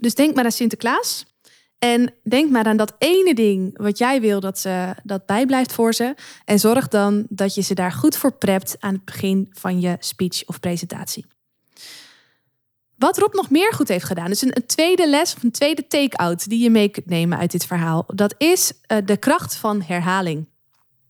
Dus 0.00 0.14
denk 0.14 0.34
maar 0.34 0.44
aan 0.44 0.52
Sinterklaas. 0.52 1.24
En 1.78 2.14
denk 2.22 2.50
maar 2.50 2.64
aan 2.64 2.76
dat 2.76 2.94
ene 2.98 3.34
ding 3.34 3.78
wat 3.78 3.98
jij 3.98 4.20
wil 4.20 4.40
dat, 4.40 4.58
ze, 4.58 4.94
dat 5.02 5.26
bijblijft 5.26 5.72
voor 5.72 5.94
ze. 5.94 6.14
En 6.44 6.58
zorg 6.58 6.88
dan 6.88 7.26
dat 7.28 7.54
je 7.54 7.62
ze 7.62 7.74
daar 7.74 7.92
goed 7.92 8.16
voor 8.16 8.32
prept 8.32 8.76
aan 8.78 8.94
het 8.94 9.04
begin 9.04 9.48
van 9.50 9.80
je 9.80 9.96
speech 9.98 10.44
of 10.46 10.60
presentatie. 10.60 11.26
Wat 12.96 13.18
Rob 13.18 13.34
nog 13.34 13.50
meer 13.50 13.72
goed 13.74 13.88
heeft 13.88 14.04
gedaan, 14.04 14.30
is 14.30 14.42
een, 14.42 14.66
tweede 14.66 15.08
les 15.08 15.34
of 15.34 15.42
een 15.42 15.50
tweede 15.50 15.86
take-out 15.86 16.48
die 16.48 16.62
je 16.62 16.70
mee 16.70 16.88
kunt 16.88 17.06
nemen 17.06 17.38
uit 17.38 17.50
dit 17.50 17.66
verhaal. 17.66 18.04
Dat 18.06 18.34
is 18.38 18.72
uh, 18.72 18.98
de 19.04 19.16
kracht 19.16 19.56
van 19.56 19.82
herhaling. 19.82 20.48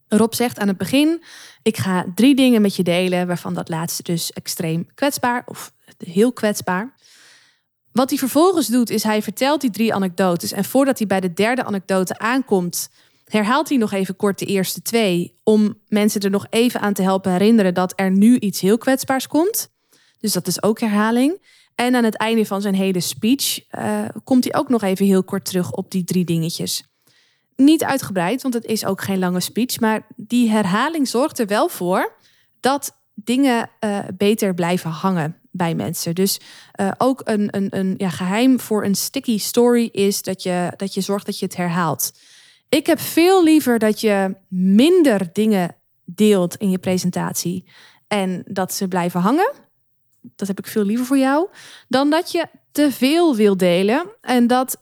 Rob 0.09 0.33
zegt 0.33 0.59
aan 0.59 0.69
het 0.69 0.76
begin: 0.76 1.23
Ik 1.62 1.76
ga 1.76 2.05
drie 2.14 2.35
dingen 2.35 2.62
met 2.62 2.76
je 2.76 2.83
delen, 2.83 3.26
waarvan 3.26 3.55
dat 3.55 3.69
laatste 3.69 4.02
dus 4.02 4.33
extreem 4.33 4.87
kwetsbaar 4.95 5.43
of 5.47 5.73
heel 5.99 6.33
kwetsbaar. 6.33 6.95
Wat 7.93 8.11
hij 8.11 8.19
vervolgens 8.19 8.67
doet, 8.67 8.90
is 8.90 9.02
hij 9.02 9.23
vertelt 9.23 9.61
die 9.61 9.71
drie 9.71 9.95
anekdotes. 9.95 10.52
En 10.52 10.64
voordat 10.64 10.99
hij 10.99 11.07
bij 11.07 11.21
de 11.21 11.33
derde 11.33 11.64
anekdote 11.64 12.19
aankomt, 12.19 12.88
herhaalt 13.25 13.69
hij 13.69 13.79
nog 13.79 13.93
even 13.93 14.17
kort 14.17 14.38
de 14.38 14.45
eerste 14.45 14.83
twee. 14.83 15.38
Om 15.43 15.79
mensen 15.88 16.21
er 16.21 16.31
nog 16.31 16.47
even 16.50 16.81
aan 16.81 16.93
te 16.93 17.02
helpen 17.02 17.33
herinneren 17.33 17.75
dat 17.75 17.93
er 17.97 18.11
nu 18.11 18.38
iets 18.38 18.61
heel 18.61 18.79
kwetsbaars 18.79 19.26
komt. 19.26 19.71
Dus 20.19 20.33
dat 20.33 20.47
is 20.47 20.62
ook 20.62 20.81
herhaling. 20.81 21.49
En 21.75 21.95
aan 21.95 22.05
het 22.05 22.17
einde 22.17 22.47
van 22.47 22.61
zijn 22.61 22.75
hele 22.75 23.00
speech 23.00 23.61
uh, 23.79 24.05
komt 24.25 24.45
hij 24.45 24.55
ook 24.55 24.69
nog 24.69 24.83
even 24.83 25.07
heel 25.07 25.25
kort 25.25 25.45
terug 25.45 25.73
op 25.73 25.90
die 25.90 26.05
drie 26.05 26.25
dingetjes. 26.25 26.89
Niet 27.61 27.85
uitgebreid, 27.85 28.43
want 28.43 28.55
het 28.55 28.64
is 28.64 28.85
ook 28.85 29.02
geen 29.02 29.19
lange 29.19 29.40
speech. 29.40 29.81
Maar 29.81 30.07
die 30.17 30.50
herhaling 30.50 31.09
zorgt 31.09 31.38
er 31.38 31.47
wel 31.47 31.69
voor 31.69 32.12
dat 32.61 32.97
dingen 33.14 33.71
uh, 33.81 33.99
beter 34.17 34.55
blijven 34.55 34.90
hangen 34.90 35.37
bij 35.50 35.75
mensen. 35.75 36.14
Dus 36.14 36.40
uh, 36.81 36.90
ook 36.99 37.21
een, 37.25 37.49
een, 37.57 37.67
een 37.71 37.95
ja, 37.97 38.09
geheim 38.09 38.61
voor 38.61 38.85
een 38.85 38.95
sticky 38.95 39.38
story 39.38 39.88
is 39.93 40.23
dat 40.23 40.43
je, 40.43 40.73
dat 40.76 40.95
je 40.95 41.00
zorgt 41.00 41.26
dat 41.26 41.38
je 41.38 41.45
het 41.45 41.57
herhaalt. 41.57 42.12
Ik 42.69 42.87
heb 42.87 43.00
veel 43.00 43.45
liever 43.45 43.79
dat 43.79 44.00
je 44.00 44.37
minder 44.49 45.33
dingen 45.33 45.76
deelt 46.05 46.57
in 46.57 46.71
je 46.71 46.79
presentatie 46.79 47.64
en 48.07 48.43
dat 48.47 48.73
ze 48.73 48.88
blijven 48.88 49.21
hangen. 49.21 49.52
Dat 50.21 50.49
heb 50.49 50.59
ik 50.59 50.67
veel 50.67 50.85
liever 50.85 51.07
voor 51.07 51.19
jou. 51.19 51.49
Dan 51.88 52.11
dat 52.11 52.33
je 52.33 52.47
te 52.73 52.93
veel 52.93 53.37
wil 53.37 53.57
delen 53.57 54.07
en 54.21 54.47
dat 54.47 54.76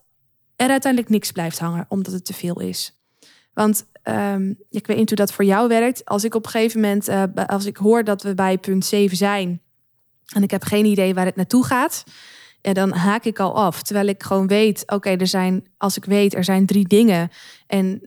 er 0.59 0.71
uiteindelijk 0.71 1.13
niks 1.13 1.33
blijft 1.33 1.59
hangen 1.59 1.87
omdat 1.89 2.13
het 2.13 2.25
te 2.25 2.35
veel 2.35 2.61
is. 2.61 2.93
Want 3.53 3.87
um, 4.05 4.59
ik 4.71 4.87
weet 4.87 4.97
niet 4.97 5.09
hoe 5.09 5.19
dat 5.19 5.33
voor 5.33 5.45
jou 5.45 5.69
werkt. 5.69 6.05
Als 6.05 6.25
ik 6.25 6.35
op 6.35 6.45
een 6.45 6.51
gegeven 6.51 6.81
moment, 6.81 7.09
uh, 7.09 7.23
als 7.47 7.65
ik 7.65 7.77
hoor 7.77 8.05
dat 8.05 8.23
we 8.23 8.35
bij 8.35 8.59
punt 8.59 8.85
7 8.85 9.17
zijn 9.17 9.61
en 10.29 10.43
ik 10.43 10.51
heb 10.51 10.63
geen 10.63 10.85
idee 10.85 11.15
waar 11.15 11.25
het 11.25 11.37
naartoe 11.37 11.65
gaat, 11.65 12.05
en 12.61 12.75
dan 12.75 12.93
haak 12.93 13.25
ik 13.25 13.39
al 13.39 13.55
af. 13.55 13.83
Terwijl 13.83 14.07
ik 14.07 14.23
gewoon 14.23 14.47
weet, 14.47 14.83
oké, 14.87 15.11
er 15.11 15.27
zijn, 15.27 15.67
als 15.77 15.97
ik 15.97 16.05
weet, 16.05 16.35
er 16.35 16.45
zijn 16.45 16.67
drie 16.67 16.89
dingen. 16.89 17.31
En 17.67 18.03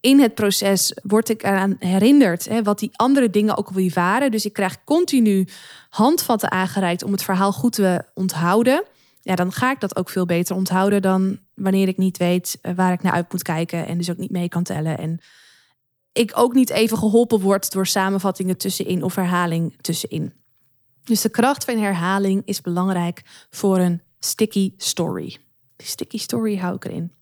in 0.00 0.20
het 0.20 0.34
proces 0.34 0.96
word 1.02 1.28
ik 1.28 1.42
eraan 1.42 1.76
herinnerd 1.78 2.48
hè, 2.48 2.62
wat 2.62 2.78
die 2.78 2.90
andere 2.92 3.30
dingen 3.30 3.56
ook 3.56 3.68
alweer 3.68 3.92
waren. 3.94 4.30
Dus 4.30 4.44
ik 4.44 4.52
krijg 4.52 4.84
continu 4.84 5.48
handvatten 5.90 6.50
aangereikt 6.50 7.02
om 7.02 7.12
het 7.12 7.22
verhaal 7.22 7.52
goed 7.52 7.72
te 7.72 8.04
onthouden. 8.14 8.84
Ja, 9.20 9.34
dan 9.34 9.52
ga 9.52 9.70
ik 9.70 9.80
dat 9.80 9.96
ook 9.96 10.08
veel 10.08 10.26
beter 10.26 10.56
onthouden 10.56 11.02
dan 11.02 11.38
wanneer 11.54 11.88
ik 11.88 11.96
niet 11.96 12.16
weet 12.16 12.58
eh, 12.62 12.74
waar 12.74 12.92
ik 12.92 13.02
naar 13.02 13.12
uit 13.12 13.32
moet 13.32 13.42
kijken 13.42 13.86
en 13.86 13.98
dus 13.98 14.10
ook 14.10 14.16
niet 14.16 14.30
mee 14.30 14.48
kan 14.48 14.62
tellen. 14.62 14.98
En 14.98 15.20
ik 16.12 16.32
ook 16.34 16.54
niet 16.54 16.70
even 16.70 16.98
geholpen 16.98 17.40
word 17.40 17.72
door 17.72 17.86
samenvattingen 17.86 18.56
tussenin 18.56 19.02
of 19.02 19.14
herhaling 19.14 19.76
tussenin. 19.80 20.32
Dus 21.04 21.20
de 21.20 21.28
kracht 21.28 21.64
van 21.64 21.78
herhaling 21.78 22.42
is 22.44 22.60
belangrijk 22.60 23.22
voor 23.50 23.78
een 23.78 24.02
sticky 24.18 24.74
story. 24.76 25.36
Sticky 25.76 26.18
story 26.18 26.58
hou 26.58 26.74
ik 26.74 26.84
erin. 26.84 27.12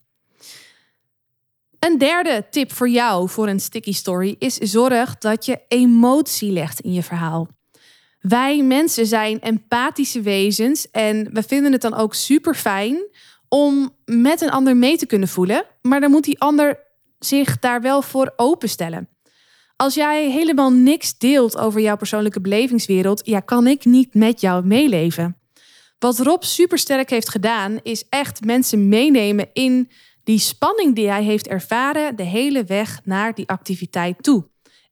Een 1.79 1.99
derde 1.99 2.47
tip 2.51 2.73
voor 2.73 2.89
jou 2.89 3.29
voor 3.29 3.49
een 3.49 3.61
sticky 3.61 3.93
story 3.93 4.37
is 4.39 4.55
zorg 4.55 5.19
dat 5.19 5.45
je 5.45 5.61
emotie 5.69 6.53
legt 6.53 6.81
in 6.81 6.93
je 6.93 7.03
verhaal. 7.03 7.49
Wij 8.19 8.63
mensen 8.63 9.07
zijn 9.07 9.41
empathische 9.41 10.21
wezens 10.21 10.91
en 10.91 11.29
we 11.33 11.43
vinden 11.43 11.73
het 11.73 11.81
dan 11.81 11.95
ook 11.95 12.15
super 12.15 12.55
fijn 12.55 12.99
om 13.49 13.95
met 14.05 14.41
een 14.41 14.51
ander 14.51 14.77
mee 14.77 14.97
te 14.97 15.07
kunnen 15.07 15.29
voelen, 15.29 15.65
maar 15.83 16.01
dan 16.01 16.11
moet 16.11 16.25
die 16.25 16.41
ander 16.41 16.79
zich 17.19 17.59
daar 17.59 17.81
wel 17.81 18.03
voor 18.03 18.33
openstellen. 18.37 19.09
Als 19.77 19.95
jij 19.95 20.31
helemaal 20.31 20.73
niks 20.73 21.19
deelt 21.19 21.59
over 21.59 21.81
jouw 21.81 21.97
persoonlijke 21.97 22.41
belevingswereld, 22.41 23.21
ja, 23.25 23.41
kan 23.41 23.67
ik 23.67 23.85
niet 23.85 24.15
met 24.15 24.41
jou 24.41 24.65
meeleven. 24.65 25.37
Wat 25.99 26.19
Rob 26.19 26.43
supersterk 26.43 27.11
heeft 27.11 27.29
gedaan, 27.29 27.79
is 27.83 28.09
echt 28.09 28.45
mensen 28.45 28.89
meenemen 28.89 29.49
in 29.53 29.91
die 30.25 30.39
spanning 30.39 30.95
die 30.95 31.09
hij 31.09 31.23
heeft 31.23 31.49
ervaren 31.49 32.17
de 32.17 32.23
hele 32.23 32.65
weg 32.65 33.01
naar 33.05 33.35
die 33.35 33.49
activiteit 33.49 34.23
toe. 34.23 34.45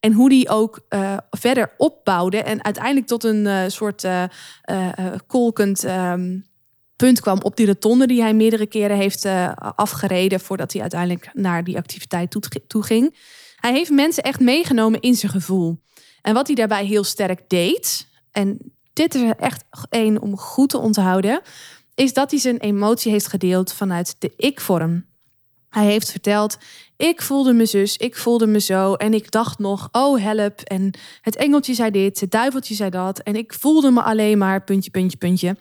En 0.06 0.12
hoe 0.12 0.28
die 0.28 0.48
ook 0.48 0.80
uh, 0.88 1.16
verder 1.30 1.74
opbouwde 1.76 2.42
en 2.42 2.64
uiteindelijk 2.64 3.06
tot 3.06 3.24
een 3.24 3.44
uh, 3.44 3.62
soort 3.66 4.04
uh, 4.04 4.24
kolkend 5.26 5.84
um, 5.84 6.46
punt 6.96 7.20
kwam 7.20 7.40
op 7.42 7.56
die 7.56 7.66
rotonde 7.66 8.06
die 8.06 8.20
hij 8.20 8.34
meerdere 8.34 8.66
keren 8.66 8.96
heeft 8.96 9.26
afgereden 9.58 10.40
voordat 10.40 10.72
hij 10.72 10.80
uiteindelijk 10.80 11.30
naar 11.32 11.64
die 11.64 11.76
activiteit 11.76 12.30
toe, 12.30 12.42
toe 12.66 12.82
ging. 12.82 13.16
Hij 13.56 13.72
heeft 13.72 13.90
mensen 13.90 14.22
echt 14.22 14.40
meegenomen 14.40 15.00
in 15.00 15.14
zijn 15.14 15.32
gevoel. 15.32 15.82
En 16.22 16.34
wat 16.34 16.46
hij 16.46 16.56
daarbij 16.56 16.84
heel 16.84 17.04
sterk 17.04 17.48
deed, 17.48 18.08
en 18.30 18.72
dit 18.92 19.14
is 19.14 19.30
echt 19.38 19.64
één 19.90 20.20
om 20.20 20.36
goed 20.36 20.68
te 20.68 20.78
onthouden, 20.78 21.40
is 21.94 22.12
dat 22.12 22.30
hij 22.30 22.40
zijn 22.40 22.58
emotie 22.58 23.12
heeft 23.12 23.26
gedeeld 23.28 23.72
vanuit 23.72 24.16
de 24.18 24.32
ik-vorm. 24.36 25.06
Hij 25.68 25.86
heeft 25.86 26.10
verteld: 26.10 26.58
Ik 26.96 27.22
voelde 27.22 27.52
me 27.52 27.66
zus, 27.66 27.96
ik 27.96 28.16
voelde 28.16 28.46
me 28.46 28.60
zo. 28.60 28.94
En 28.94 29.14
ik 29.14 29.30
dacht 29.30 29.58
nog: 29.58 29.88
Oh, 29.92 30.22
help. 30.22 30.60
En 30.60 30.98
het 31.20 31.36
engeltje 31.36 31.74
zei 31.74 31.90
dit, 31.90 32.20
het 32.20 32.30
duiveltje 32.30 32.74
zei 32.74 32.90
dat. 32.90 33.18
En 33.18 33.36
ik 33.36 33.52
voelde 33.52 33.90
me 33.90 34.02
alleen 34.02 34.38
maar 34.38 34.64
puntje, 34.64 34.90
puntje, 34.90 35.18
puntje. 35.18 35.56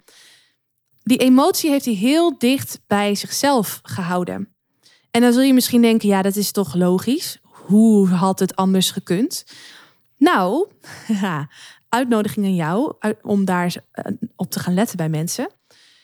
Die 1.04 1.18
emotie 1.18 1.70
heeft 1.70 1.86
hij 1.86 1.94
heel 1.94 2.38
dicht 2.38 2.80
bij 2.88 3.16
zichzelf 3.16 3.80
gehouden. 3.84 4.56
En 5.12 5.22
dan 5.22 5.34
zul 5.34 5.42
je 5.42 5.54
misschien 5.54 5.82
denken: 5.82 6.08
Ja, 6.10 6.22
dat 6.22 6.36
is 6.36 6.52
toch 6.52 6.76
logisch? 6.76 7.40
Hoe 7.42 8.08
had 8.08 8.40
het 8.40 8.56
anders 8.56 8.92
gekund? 8.92 9.46
Nou, 10.18 10.68
uitnodiging 11.90 12.46
aan 12.46 12.56
jou 12.56 12.94
om 13.22 13.46
daar 13.46 13.76
eh, 13.92 14.12
op 14.36 14.52
te 14.52 14.60
gaan 14.60 14.74
letten 14.74 14.98
bij 14.98 15.10
mensen. 15.10 15.50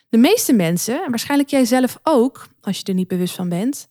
De 0.10 0.18
meeste 0.18 0.54
mensen, 0.54 1.04
en 1.04 1.10
waarschijnlijk 1.10 1.50
jij 1.50 1.66
zelf 1.66 2.00
ook, 2.04 2.48
als 2.62 2.78
je 2.78 2.84
er 2.84 2.94
niet 2.94 3.08
bewust 3.08 3.36
van 3.36 3.50
bent, 3.50 3.88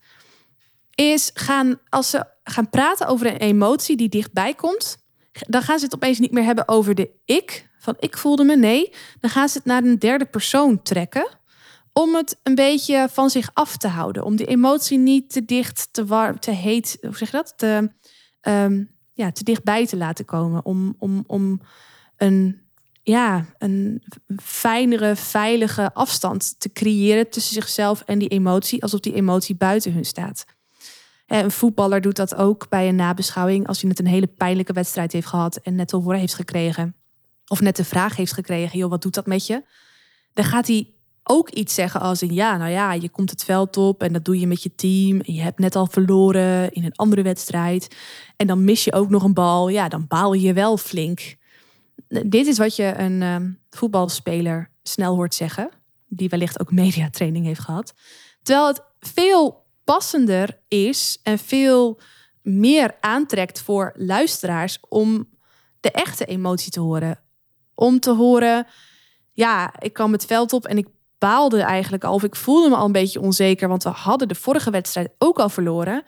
is 1.00 1.30
gaan, 1.34 1.78
als 1.88 2.10
ze 2.10 2.24
gaan 2.44 2.70
praten 2.70 3.06
over 3.06 3.26
een 3.26 3.36
emotie 3.36 3.96
die 3.96 4.08
dichtbij 4.08 4.54
komt, 4.54 4.98
dan 5.32 5.62
gaan 5.62 5.78
ze 5.78 5.84
het 5.84 5.94
opeens 5.94 6.18
niet 6.18 6.32
meer 6.32 6.44
hebben 6.44 6.68
over 6.68 6.94
de 6.94 7.10
ik, 7.24 7.68
van 7.78 7.96
ik 7.98 8.16
voelde 8.16 8.44
me. 8.44 8.56
Nee, 8.56 8.92
dan 9.20 9.30
gaan 9.30 9.48
ze 9.48 9.56
het 9.58 9.66
naar 9.66 9.82
een 9.82 9.98
derde 9.98 10.24
persoon 10.24 10.82
trekken 10.82 11.28
om 11.92 12.14
het 12.14 12.38
een 12.42 12.54
beetje 12.54 13.08
van 13.10 13.30
zich 13.30 13.50
af 13.52 13.76
te 13.76 13.88
houden. 13.88 14.24
Om 14.24 14.36
die 14.36 14.46
emotie 14.46 14.98
niet 14.98 15.30
te 15.32 15.44
dicht, 15.44 15.88
te 15.90 16.04
warm, 16.04 16.40
te 16.40 16.50
heet, 16.50 16.98
hoe 17.00 17.16
zeg 17.16 17.30
je 17.30 17.36
dat? 17.36 17.52
Te, 17.56 17.90
um, 18.42 18.90
ja, 19.12 19.32
te 19.32 19.44
dichtbij 19.44 19.86
te 19.86 19.96
laten 19.96 20.24
komen. 20.24 20.64
Om, 20.64 20.94
om, 20.98 21.24
om 21.26 21.60
een, 22.16 22.60
ja, 23.02 23.46
een 23.58 24.02
fijnere, 24.42 25.16
veilige 25.16 25.94
afstand 25.94 26.60
te 26.60 26.72
creëren 26.72 27.30
tussen 27.30 27.54
zichzelf 27.54 28.02
en 28.06 28.18
die 28.18 28.28
emotie, 28.28 28.82
alsof 28.82 29.00
die 29.00 29.14
emotie 29.14 29.56
buiten 29.56 29.92
hun 29.92 30.04
staat. 30.04 30.44
Een 31.30 31.50
voetballer 31.50 32.00
doet 32.00 32.16
dat 32.16 32.34
ook 32.34 32.68
bij 32.68 32.88
een 32.88 32.94
nabeschouwing. 32.94 33.66
Als 33.66 33.80
hij 33.80 33.88
net 33.88 33.98
een 33.98 34.06
hele 34.06 34.26
pijnlijke 34.26 34.72
wedstrijd 34.72 35.12
heeft 35.12 35.26
gehad 35.26 35.56
en 35.56 35.74
net 35.74 35.88
te 35.88 35.96
horen 35.96 36.18
heeft 36.18 36.34
gekregen. 36.34 36.94
Of 37.46 37.60
net 37.60 37.76
de 37.76 37.84
vraag 37.84 38.16
heeft 38.16 38.32
gekregen, 38.32 38.78
joh, 38.78 38.90
wat 38.90 39.02
doet 39.02 39.14
dat 39.14 39.26
met 39.26 39.46
je? 39.46 39.62
Dan 40.32 40.44
gaat 40.44 40.66
hij 40.66 40.92
ook 41.22 41.50
iets 41.50 41.74
zeggen 41.74 42.00
als 42.00 42.22
in 42.22 42.34
ja, 42.34 42.56
nou 42.56 42.70
ja, 42.70 42.92
je 42.92 43.08
komt 43.08 43.30
het 43.30 43.44
veld 43.44 43.76
op 43.76 44.02
en 44.02 44.12
dat 44.12 44.24
doe 44.24 44.40
je 44.40 44.46
met 44.46 44.62
je 44.62 44.74
team. 44.74 45.20
En 45.20 45.34
je 45.34 45.40
hebt 45.40 45.58
net 45.58 45.76
al 45.76 45.86
verloren 45.86 46.72
in 46.72 46.84
een 46.84 46.96
andere 46.96 47.22
wedstrijd. 47.22 47.96
En 48.36 48.46
dan 48.46 48.64
mis 48.64 48.84
je 48.84 48.92
ook 48.92 49.10
nog 49.10 49.22
een 49.22 49.34
bal. 49.34 49.68
Ja, 49.68 49.88
dan 49.88 50.06
baal 50.06 50.32
je 50.32 50.52
wel 50.52 50.76
flink. 50.76 51.36
Dit 52.08 52.46
is 52.46 52.58
wat 52.58 52.76
je 52.76 52.94
een 52.96 53.22
um, 53.22 53.58
voetbalspeler 53.70 54.70
snel 54.82 55.14
hoort 55.14 55.34
zeggen. 55.34 55.70
Die 56.08 56.28
wellicht 56.28 56.60
ook 56.60 56.72
mediatraining 56.82 57.44
heeft 57.46 57.60
gehad. 57.60 57.94
Terwijl 58.42 58.66
het 58.66 58.82
veel 59.00 59.68
passender 59.90 60.60
is 60.68 61.18
en 61.22 61.38
veel 61.38 62.00
meer 62.42 62.96
aantrekt 63.00 63.60
voor 63.60 63.92
luisteraars 63.96 64.78
om 64.88 65.28
de 65.80 65.90
echte 65.90 66.24
emotie 66.24 66.72
te 66.72 66.80
horen. 66.80 67.18
Om 67.74 68.00
te 68.00 68.10
horen, 68.10 68.66
ja, 69.32 69.80
ik 69.80 69.92
kwam 69.92 70.12
het 70.12 70.24
veld 70.24 70.52
op 70.52 70.66
en 70.66 70.78
ik 70.78 70.86
baalde 71.18 71.62
eigenlijk 71.62 72.04
al, 72.04 72.14
of 72.14 72.22
ik 72.22 72.36
voelde 72.36 72.68
me 72.68 72.76
al 72.76 72.84
een 72.84 72.92
beetje 72.92 73.20
onzeker, 73.20 73.68
want 73.68 73.82
we 73.82 73.88
hadden 73.88 74.28
de 74.28 74.34
vorige 74.34 74.70
wedstrijd 74.70 75.10
ook 75.18 75.38
al 75.38 75.48
verloren. 75.48 76.02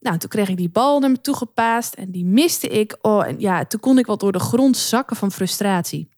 Nou, 0.00 0.18
toen 0.18 0.28
kreeg 0.28 0.48
ik 0.48 0.56
die 0.56 0.70
bal 0.70 1.00
naar 1.00 1.10
me 1.10 1.20
toe 1.20 1.36
gepaast 1.36 1.94
en 1.94 2.10
die 2.10 2.24
miste 2.24 2.68
ik. 2.68 2.98
Oh, 3.02 3.26
en 3.26 3.40
ja, 3.40 3.64
toen 3.64 3.80
kon 3.80 3.98
ik 3.98 4.06
wat 4.06 4.20
door 4.20 4.32
de 4.32 4.38
grond 4.38 4.76
zakken 4.76 5.16
van 5.16 5.32
frustratie. 5.32 6.08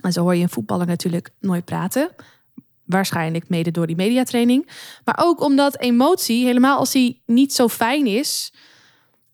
En 0.00 0.12
zo 0.12 0.22
hoor 0.22 0.34
je 0.34 0.42
een 0.42 0.48
voetballer 0.48 0.86
natuurlijk 0.86 1.30
nooit 1.40 1.64
praten. 1.64 2.10
Waarschijnlijk 2.88 3.48
mede 3.48 3.70
door 3.70 3.86
die 3.86 3.96
mediatraining. 3.96 4.68
Maar 5.04 5.18
ook 5.22 5.40
omdat 5.40 5.78
emotie, 5.78 6.44
helemaal 6.44 6.78
als 6.78 6.92
die 6.92 7.22
niet 7.26 7.52
zo 7.52 7.68
fijn 7.68 8.06
is, 8.06 8.52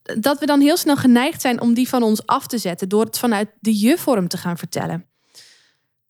dat 0.02 0.38
we 0.38 0.46
dan 0.46 0.60
heel 0.60 0.76
snel 0.76 0.96
geneigd 0.96 1.40
zijn 1.40 1.60
om 1.60 1.74
die 1.74 1.88
van 1.88 2.02
ons 2.02 2.26
af 2.26 2.46
te 2.46 2.58
zetten 2.58 2.88
door 2.88 3.04
het 3.04 3.18
vanuit 3.18 3.48
de 3.60 3.78
je-vorm 3.78 4.28
te 4.28 4.36
gaan 4.36 4.58
vertellen. 4.58 5.06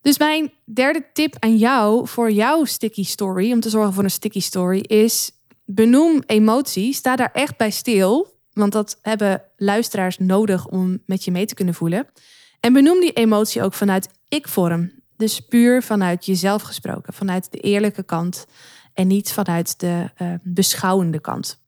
Dus 0.00 0.18
mijn 0.18 0.52
derde 0.64 1.06
tip 1.12 1.36
aan 1.38 1.56
jou 1.56 2.08
voor 2.08 2.30
jouw 2.30 2.64
sticky 2.64 3.04
story, 3.04 3.52
om 3.52 3.60
te 3.60 3.68
zorgen 3.68 3.92
voor 3.92 4.04
een 4.04 4.10
sticky 4.10 4.40
story, 4.40 4.78
is 4.78 5.30
benoem 5.64 6.22
emotie. 6.26 6.92
Sta 6.92 7.16
daar 7.16 7.32
echt 7.32 7.56
bij 7.56 7.70
stil, 7.70 8.38
want 8.52 8.72
dat 8.72 8.98
hebben 9.02 9.42
luisteraars 9.56 10.18
nodig 10.18 10.66
om 10.66 11.02
met 11.06 11.24
je 11.24 11.30
mee 11.30 11.46
te 11.46 11.54
kunnen 11.54 11.74
voelen. 11.74 12.06
En 12.60 12.72
benoem 12.72 13.00
die 13.00 13.12
emotie 13.12 13.62
ook 13.62 13.74
vanuit 13.74 14.08
ik-vorm. 14.28 14.93
Dus 15.16 15.40
puur 15.40 15.82
vanuit 15.82 16.26
jezelf 16.26 16.62
gesproken, 16.62 17.12
vanuit 17.12 17.52
de 17.52 17.58
eerlijke 17.58 18.02
kant 18.02 18.46
en 18.92 19.06
niet 19.06 19.32
vanuit 19.32 19.80
de 19.80 20.10
uh, 20.22 20.34
beschouwende 20.42 21.20
kant. 21.20 21.62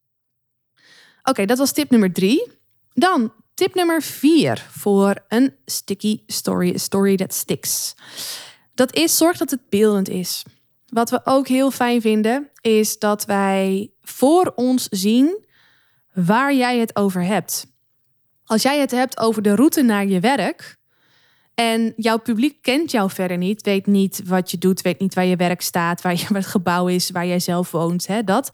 Oké, 1.23 1.45
dat 1.45 1.59
was 1.59 1.73
tip 1.73 1.91
nummer 1.91 2.13
drie. 2.13 2.53
Dan 2.95 3.33
tip 3.55 3.75
nummer 3.75 4.03
vier 4.03 4.67
voor 4.71 5.25
een 5.29 5.55
sticky 5.65 6.23
story, 6.27 6.75
a 6.75 6.79
story 6.79 7.17
that 7.17 7.35
sticks. 7.35 7.95
Dat 8.75 8.95
is 8.95 9.17
zorg 9.17 9.39
dat 9.39 9.51
het 9.51 9.69
beeldend 9.69 10.09
is. 10.09 10.45
Wat 10.87 11.11
we 11.11 11.21
ook 11.25 11.49
heel 11.49 11.71
fijn 11.71 12.01
vinden, 12.01 12.51
is 12.61 12.99
dat 12.99 13.25
wij 13.25 13.91
voor 14.03 14.53
ons 14.55 14.87
zien 14.91 15.45
waar 16.13 16.55
jij 16.55 16.79
het 16.79 16.97
over 16.97 17.23
hebt. 17.25 17.67
Als 18.45 18.63
jij 18.63 18.81
het 18.81 18.91
hebt 18.91 19.19
over 19.19 19.43
de 19.43 19.55
route 19.55 19.83
naar 19.83 20.07
je 20.07 20.21
werk 20.21 20.76
en 21.57 21.93
jouw 21.97 22.19
publiek 22.19 22.63
kent 22.63 22.91
jou 22.91 23.11
verder 23.11 23.37
niet, 23.37 23.63
weet 23.63 23.87
niet 23.87 24.21
wat 24.25 24.51
je 24.51 24.59
doet, 24.59 24.81
weet 24.81 25.01
niet 25.01 25.15
waar 25.15 25.25
je 25.25 25.37
werk 25.37 25.61
staat, 25.61 26.03
waar, 26.03 26.15
je, 26.21 26.27
waar 26.29 26.41
het 26.41 26.51
gebouw 26.51 26.89
is, 26.89 27.11
waar 27.11 27.27
jij 27.27 27.41
zelf 27.41 27.71
woont, 27.71 28.07
hè, 28.07 28.25
dat, 28.25 28.53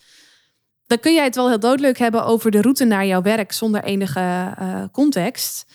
dan 0.86 1.00
kun 1.00 1.14
jij 1.14 1.24
het 1.24 1.34
wel 1.34 1.48
heel 1.48 1.58
doodleuk 1.58 1.98
hebben 1.98 2.24
over 2.24 2.50
de 2.50 2.60
route 2.60 2.84
naar 2.84 3.06
jouw 3.06 3.22
werk 3.22 3.52
zonder 3.52 3.84
enige 3.84 4.54
uh, 4.60 4.84
context. 4.92 5.66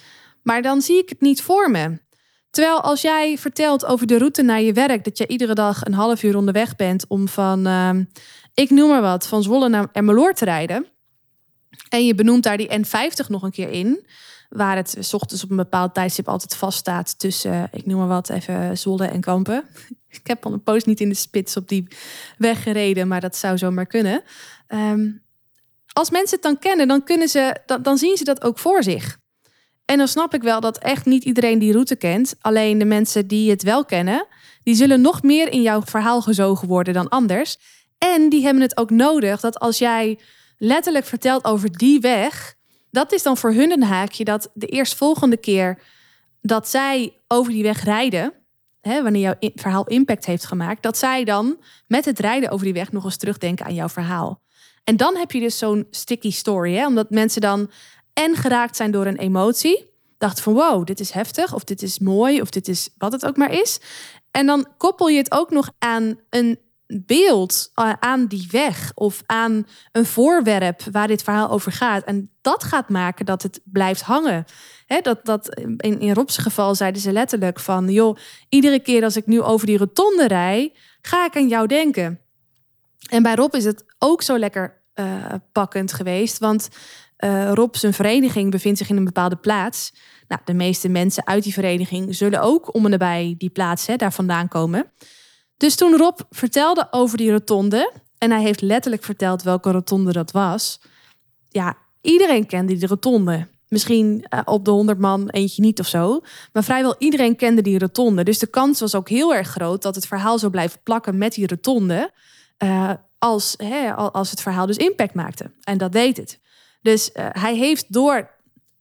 Maar 0.44 0.62
dan 0.62 0.82
zie 0.82 0.98
ik 0.98 1.10
het 1.10 1.22
niet 1.22 1.42
voor 1.42 1.72
me. 1.72 2.00
Terwijl 2.50 2.82
als 2.82 3.02
jij 3.02 3.38
vertelt 3.38 3.86
over 3.86 4.08
de 4.08 4.18
route 4.18 4.42
naar 4.42 4.62
je 4.62 4.74
werk, 4.74 5.04
dat 5.04 5.18
je 5.18 5.28
iedere 5.28 5.54
dag 5.54 5.86
een 5.86 5.94
half 5.94 6.24
uur 6.24 6.38
onderweg 6.38 6.76
bent 6.76 7.06
om 7.08 7.28
van, 7.28 7.68
uh, 7.68 7.90
ik 8.54 8.70
noem 8.70 8.90
maar 8.90 9.02
wat, 9.02 9.28
van 9.28 9.44
Zwolle 9.44 9.70
naar 9.70 9.90
Emmeloord 9.92 10.38
te 10.38 10.46
rijden. 10.46 10.86
En 11.90 12.06
je 12.06 12.16
benoemt 12.16 12.44
daar 12.44 12.58
die 12.58 12.70
N50 12.70 13.28
nog 13.28 13.44
een 13.44 13.52
keer 13.52 13.70
in. 13.70 14.06
Waar 14.50 14.76
het 14.76 14.96
s 15.00 15.14
ochtends 15.14 15.44
op 15.44 15.50
een 15.50 15.56
bepaald 15.56 15.94
tijdstip 15.94 16.28
altijd 16.28 16.56
vaststaat 16.56 17.20
tussen, 17.20 17.70
ik 17.72 17.86
noem 17.86 17.98
maar 18.00 18.08
wat, 18.08 18.30
even 18.30 18.78
Zwolle 18.78 19.08
en 19.08 19.22
Kampen. 19.22 19.64
Ik 20.10 20.28
heb 20.28 20.46
al 20.46 20.54
een 20.54 20.64
post 20.64 20.86
niet 20.86 21.00
in 21.00 21.10
de 21.10 21.16
spits 21.16 21.58
op 21.58 21.68
die 21.68 21.88
weg 22.38 22.64
gereden, 22.64 23.08
maar 23.08 23.22
dat 23.22 23.36
zou 23.36 23.58
zomaar 23.58 23.86
kunnen. 23.86 24.24
Um, 24.68 25.24
als 25.94 26.10
mensen 26.10 26.36
het 26.36 26.42
dan 26.42 26.60
kennen, 26.60 26.88
dan, 26.88 27.04
kunnen 27.04 27.28
ze, 27.28 27.56
dan 27.82 27.98
zien 27.98 28.18
ze 28.18 28.24
dat 28.24 28.44
ook 28.44 28.60
voor 28.60 28.84
zich. 28.84 29.18
En 29.86 29.98
dan 29.98 30.08
snap 30.08 30.34
ik 30.34 30.42
wel 30.42 30.60
dat 30.60 30.78
echt 30.78 31.06
niet 31.06 31.24
iedereen 31.24 31.60
die 31.60 31.72
route 31.72 31.96
kent. 31.96 32.36
Alleen 32.42 32.78
de 32.78 32.86
mensen 32.86 33.28
die 33.28 33.50
het 33.50 33.64
wel 33.64 33.86
kennen, 33.86 34.28
die 34.64 34.76
zullen 34.76 35.02
nog 35.02 35.24
meer 35.24 35.52
in 35.52 35.62
jouw 35.62 35.82
verhaal 35.82 36.22
gezogen 36.22 36.68
worden 36.68 36.94
dan 36.94 37.10
anders. 37.10 37.58
En 37.98 38.30
die 38.30 38.44
hebben 38.44 38.62
het 38.62 38.78
ook 38.78 38.90
nodig 38.90 39.40
dat 39.40 39.60
als 39.60 39.78
jij 39.78 40.20
letterlijk 40.58 41.06
vertelt 41.06 41.46
over 41.46 41.78
die 41.78 42.00
weg, 42.00 42.56
dat 42.98 43.12
is 43.12 43.24
dan 43.24 43.38
voor 43.38 43.54
hun 43.54 43.72
een 43.72 43.84
haakje 43.84 44.24
dat 44.24 44.50
de 44.54 44.66
eerstvolgende 44.66 45.38
keer 45.38 45.80
dat 46.42 46.68
zij 46.68 47.18
over 47.28 47.52
die 47.52 47.64
weg 47.64 47.84
rijden, 47.84 48.34
hè, 48.82 49.04
wanneer 49.04 49.22
jouw 49.22 49.52
verhaal 49.56 49.88
impact 49.88 50.26
heeft 50.26 50.46
gemaakt, 50.46 50.84
dat 50.84 50.98
zij 50.98 51.24
dan 51.24 51.58
met 51.88 52.06
het 52.06 52.20
rijden 52.20 52.50
over 52.50 52.66
die 52.66 52.74
weg 52.74 52.92
nog 52.92 53.04
eens 53.04 53.18
terugdenken 53.18 53.66
aan 53.66 53.74
jouw 53.74 53.90
verhaal. 53.90 54.42
En 54.84 54.98
dan 54.98 55.16
heb 55.16 55.32
je 55.32 55.40
dus 55.40 55.58
zo'n 55.58 55.88
sticky 55.92 56.32
story, 56.32 56.74
hè, 56.74 56.86
omdat 56.88 57.10
mensen 57.10 57.42
dan 57.42 57.72
en 58.14 58.36
geraakt 58.36 58.76
zijn 58.76 58.92
door 58.92 59.06
een 59.06 59.18
emotie, 59.18 59.90
dachten 60.18 60.44
van 60.44 60.54
wow, 60.54 60.86
dit 60.86 61.00
is 61.00 61.12
heftig, 61.12 61.54
of 61.54 61.64
dit 61.64 61.82
is 61.82 62.00
mooi, 62.00 62.42
of 62.42 62.50
dit 62.50 62.68
is 62.68 62.90
wat 62.98 63.12
het 63.12 63.26
ook 63.26 63.38
maar 63.38 63.52
is. 63.52 63.80
En 64.32 64.46
dan 64.46 64.68
koppel 64.78 65.08
je 65.08 65.18
het 65.18 65.32
ook 65.32 65.52
nog 65.52 65.72
aan 65.80 66.20
een 66.30 66.60
beeld 66.88 67.72
eh, 67.74 67.94
aan 68.00 68.26
die 68.26 68.48
weg 68.52 68.92
of 68.96 69.24
aan 69.26 69.68
een 69.92 70.06
voorwerp 70.06 70.82
waar 70.92 71.08
dit 71.08 71.24
verhaal 71.24 71.50
over 71.50 71.72
gaat. 71.72 72.04
En 72.04 72.32
dat 72.42 72.64
gaat 72.64 72.90
maken 72.90 73.26
dat 73.26 73.44
het 73.44 73.62
blijft 73.64 74.02
hangen. 74.02 74.46
dat, 75.02 75.26
dat, 75.26 75.60
in, 75.78 76.00
in 76.00 76.14
Rob's 76.14 76.38
geval 76.38 76.76
zeiden 76.76 77.02
ze 77.02 77.12
letterlijk 77.12 77.60
van... 77.60 77.90
joh, 77.90 78.18
iedere 78.50 78.80
keer 78.80 79.04
als 79.04 79.16
ik 79.16 79.26
nu 79.26 79.42
over 79.42 79.68
die 79.68 79.78
rotonde 79.78 80.28
rij, 80.28 80.74
ga 81.02 81.26
ik 81.26 81.36
aan 81.36 81.48
jou 81.48 81.68
denken. 81.68 82.20
En 83.10 83.24
bij 83.24 83.36
Rob 83.36 83.56
is 83.56 83.66
het 83.66 83.86
ook 84.00 84.22
zo 84.22 84.38
lekker 84.38 84.82
uh, 84.96 85.34
pakkend 85.52 85.94
geweest. 85.94 86.38
Want 86.38 86.70
uh, 87.20 87.52
Rob 87.54 87.76
zijn 87.76 87.94
vereniging 87.94 88.52
bevindt 88.52 88.78
zich 88.78 88.90
in 88.90 88.98
een 88.98 89.04
bepaalde 89.04 89.36
plaats. 89.36 89.94
Nou, 90.28 90.42
de 90.46 90.54
meeste 90.54 90.90
mensen 90.90 91.28
uit 91.28 91.44
die 91.44 91.54
vereniging 91.54 92.16
zullen 92.16 92.42
ook 92.42 92.74
om 92.74 92.86
en 92.86 92.92
nabij 92.92 93.36
die 93.38 93.50
plaats 93.50 93.86
daar 93.96 94.14
vandaan 94.14 94.48
komen. 94.48 94.92
Dus 95.58 95.76
toen 95.76 95.98
Rob 95.98 96.20
vertelde 96.30 96.88
over 96.92 97.18
die 97.18 97.32
rotonde, 97.32 97.92
en 98.18 98.32
hij 98.32 98.42
heeft 98.42 98.62
letterlijk 98.62 99.04
verteld 99.04 99.44
welke 99.44 99.72
rotonde 99.72 100.12
dat 100.12 100.32
was. 100.32 100.80
Ja, 101.50 101.78
iedereen 102.02 102.46
kende 102.46 102.78
die 102.78 102.88
rotonde. 102.88 103.48
Misschien 103.68 104.26
uh, 104.30 104.40
op 104.46 104.66
de 104.66 104.72
100 104.72 105.00
man 105.00 105.30
eentje 105.30 105.62
niet 105.62 105.80
of 105.80 105.88
zo. 105.88 106.22
Maar 106.54 106.64
vrijwel 106.64 106.96
iedereen 106.98 107.36
kende 107.36 107.62
die 107.62 107.80
rotonde. 107.80 108.24
Dus 108.24 108.40
de 108.40 108.48
kans 108.48 108.80
was 108.80 108.96
ook 108.96 109.10
heel 109.10 109.36
erg 109.36 109.48
groot 109.48 109.82
dat 109.82 109.96
het 109.96 110.08
verhaal 110.08 110.40
zou 110.40 110.52
blijven 110.52 110.80
plakken 110.84 111.18
met 111.18 111.34
die 111.34 111.48
rotonde. 111.48 112.12
Uh, 112.64 112.92
als, 113.20 113.54
hè, 113.58 113.94
als 113.94 114.32
het 114.32 114.42
verhaal 114.42 114.66
dus 114.66 114.78
impact 114.78 115.14
maakte. 115.14 115.52
En 115.64 115.78
dat 115.78 115.92
deed 115.92 116.18
het. 116.18 116.40
Dus 116.82 117.10
uh, 117.14 117.26
hij 117.32 117.56
heeft 117.56 117.94
door 117.94 118.30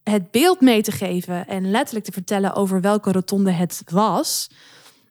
het 0.03 0.31
beeld 0.31 0.61
mee 0.61 0.83
te 0.83 0.93
geven 0.93 1.47
en 1.47 1.71
letterlijk 1.71 2.05
te 2.05 2.13
vertellen 2.13 2.55
over 2.55 2.81
welke 2.81 3.13
rotonde 3.13 3.51
het 3.51 3.83
was, 3.91 4.51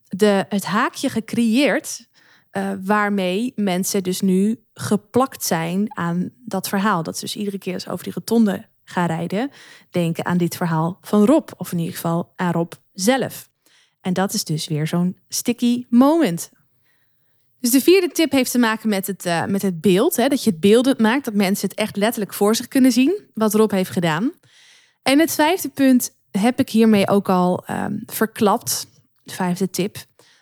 de, 0.07 0.45
het 0.49 0.65
haakje 0.65 1.09
gecreëerd 1.09 2.07
uh, 2.51 2.71
waarmee 2.83 3.51
mensen 3.55 4.03
dus 4.03 4.21
nu 4.21 4.63
geplakt 4.73 5.43
zijn 5.43 5.97
aan 5.97 6.31
dat 6.45 6.69
verhaal. 6.69 7.03
Dat 7.03 7.15
ze 7.17 7.25
dus 7.25 7.35
iedere 7.35 7.57
keer 7.57 7.73
als 7.73 7.87
over 7.87 8.03
die 8.03 8.13
rotonde 8.13 8.65
gaan 8.83 9.07
rijden, 9.07 9.51
denken 9.89 10.25
aan 10.25 10.37
dit 10.37 10.55
verhaal 10.55 10.97
van 11.01 11.25
Rob, 11.25 11.49
of 11.57 11.71
in 11.71 11.77
ieder 11.77 11.93
geval 11.93 12.33
aan 12.35 12.51
Rob 12.51 12.71
zelf. 12.93 13.49
En 14.01 14.13
dat 14.13 14.33
is 14.33 14.43
dus 14.43 14.67
weer 14.67 14.87
zo'n 14.87 15.17
sticky 15.27 15.85
moment. 15.89 16.49
Dus 17.59 17.71
de 17.71 17.81
vierde 17.81 18.07
tip 18.07 18.31
heeft 18.31 18.51
te 18.51 18.57
maken 18.57 18.89
met 18.89 19.07
het, 19.07 19.25
uh, 19.25 19.45
met 19.45 19.61
het 19.61 19.81
beeld. 19.81 20.15
Hè, 20.15 20.27
dat 20.27 20.43
je 20.43 20.49
het 20.49 20.59
beeldend 20.59 20.99
maakt, 20.99 21.25
dat 21.25 21.33
mensen 21.33 21.69
het 21.69 21.77
echt 21.77 21.95
letterlijk 21.95 22.33
voor 22.33 22.55
zich 22.55 22.67
kunnen 22.67 22.91
zien, 22.91 23.21
wat 23.33 23.53
Rob 23.53 23.71
heeft 23.71 23.89
gedaan. 23.89 24.31
En 25.01 25.19
het 25.19 25.31
vijfde 25.31 25.69
punt 25.69 26.11
heb 26.31 26.59
ik 26.59 26.69
hiermee 26.69 27.07
ook 27.07 27.29
al 27.29 27.63
um, 27.69 28.03
verklapt. 28.05 28.87
De 29.25 29.33
vijfde 29.33 29.69
tip. 29.69 29.97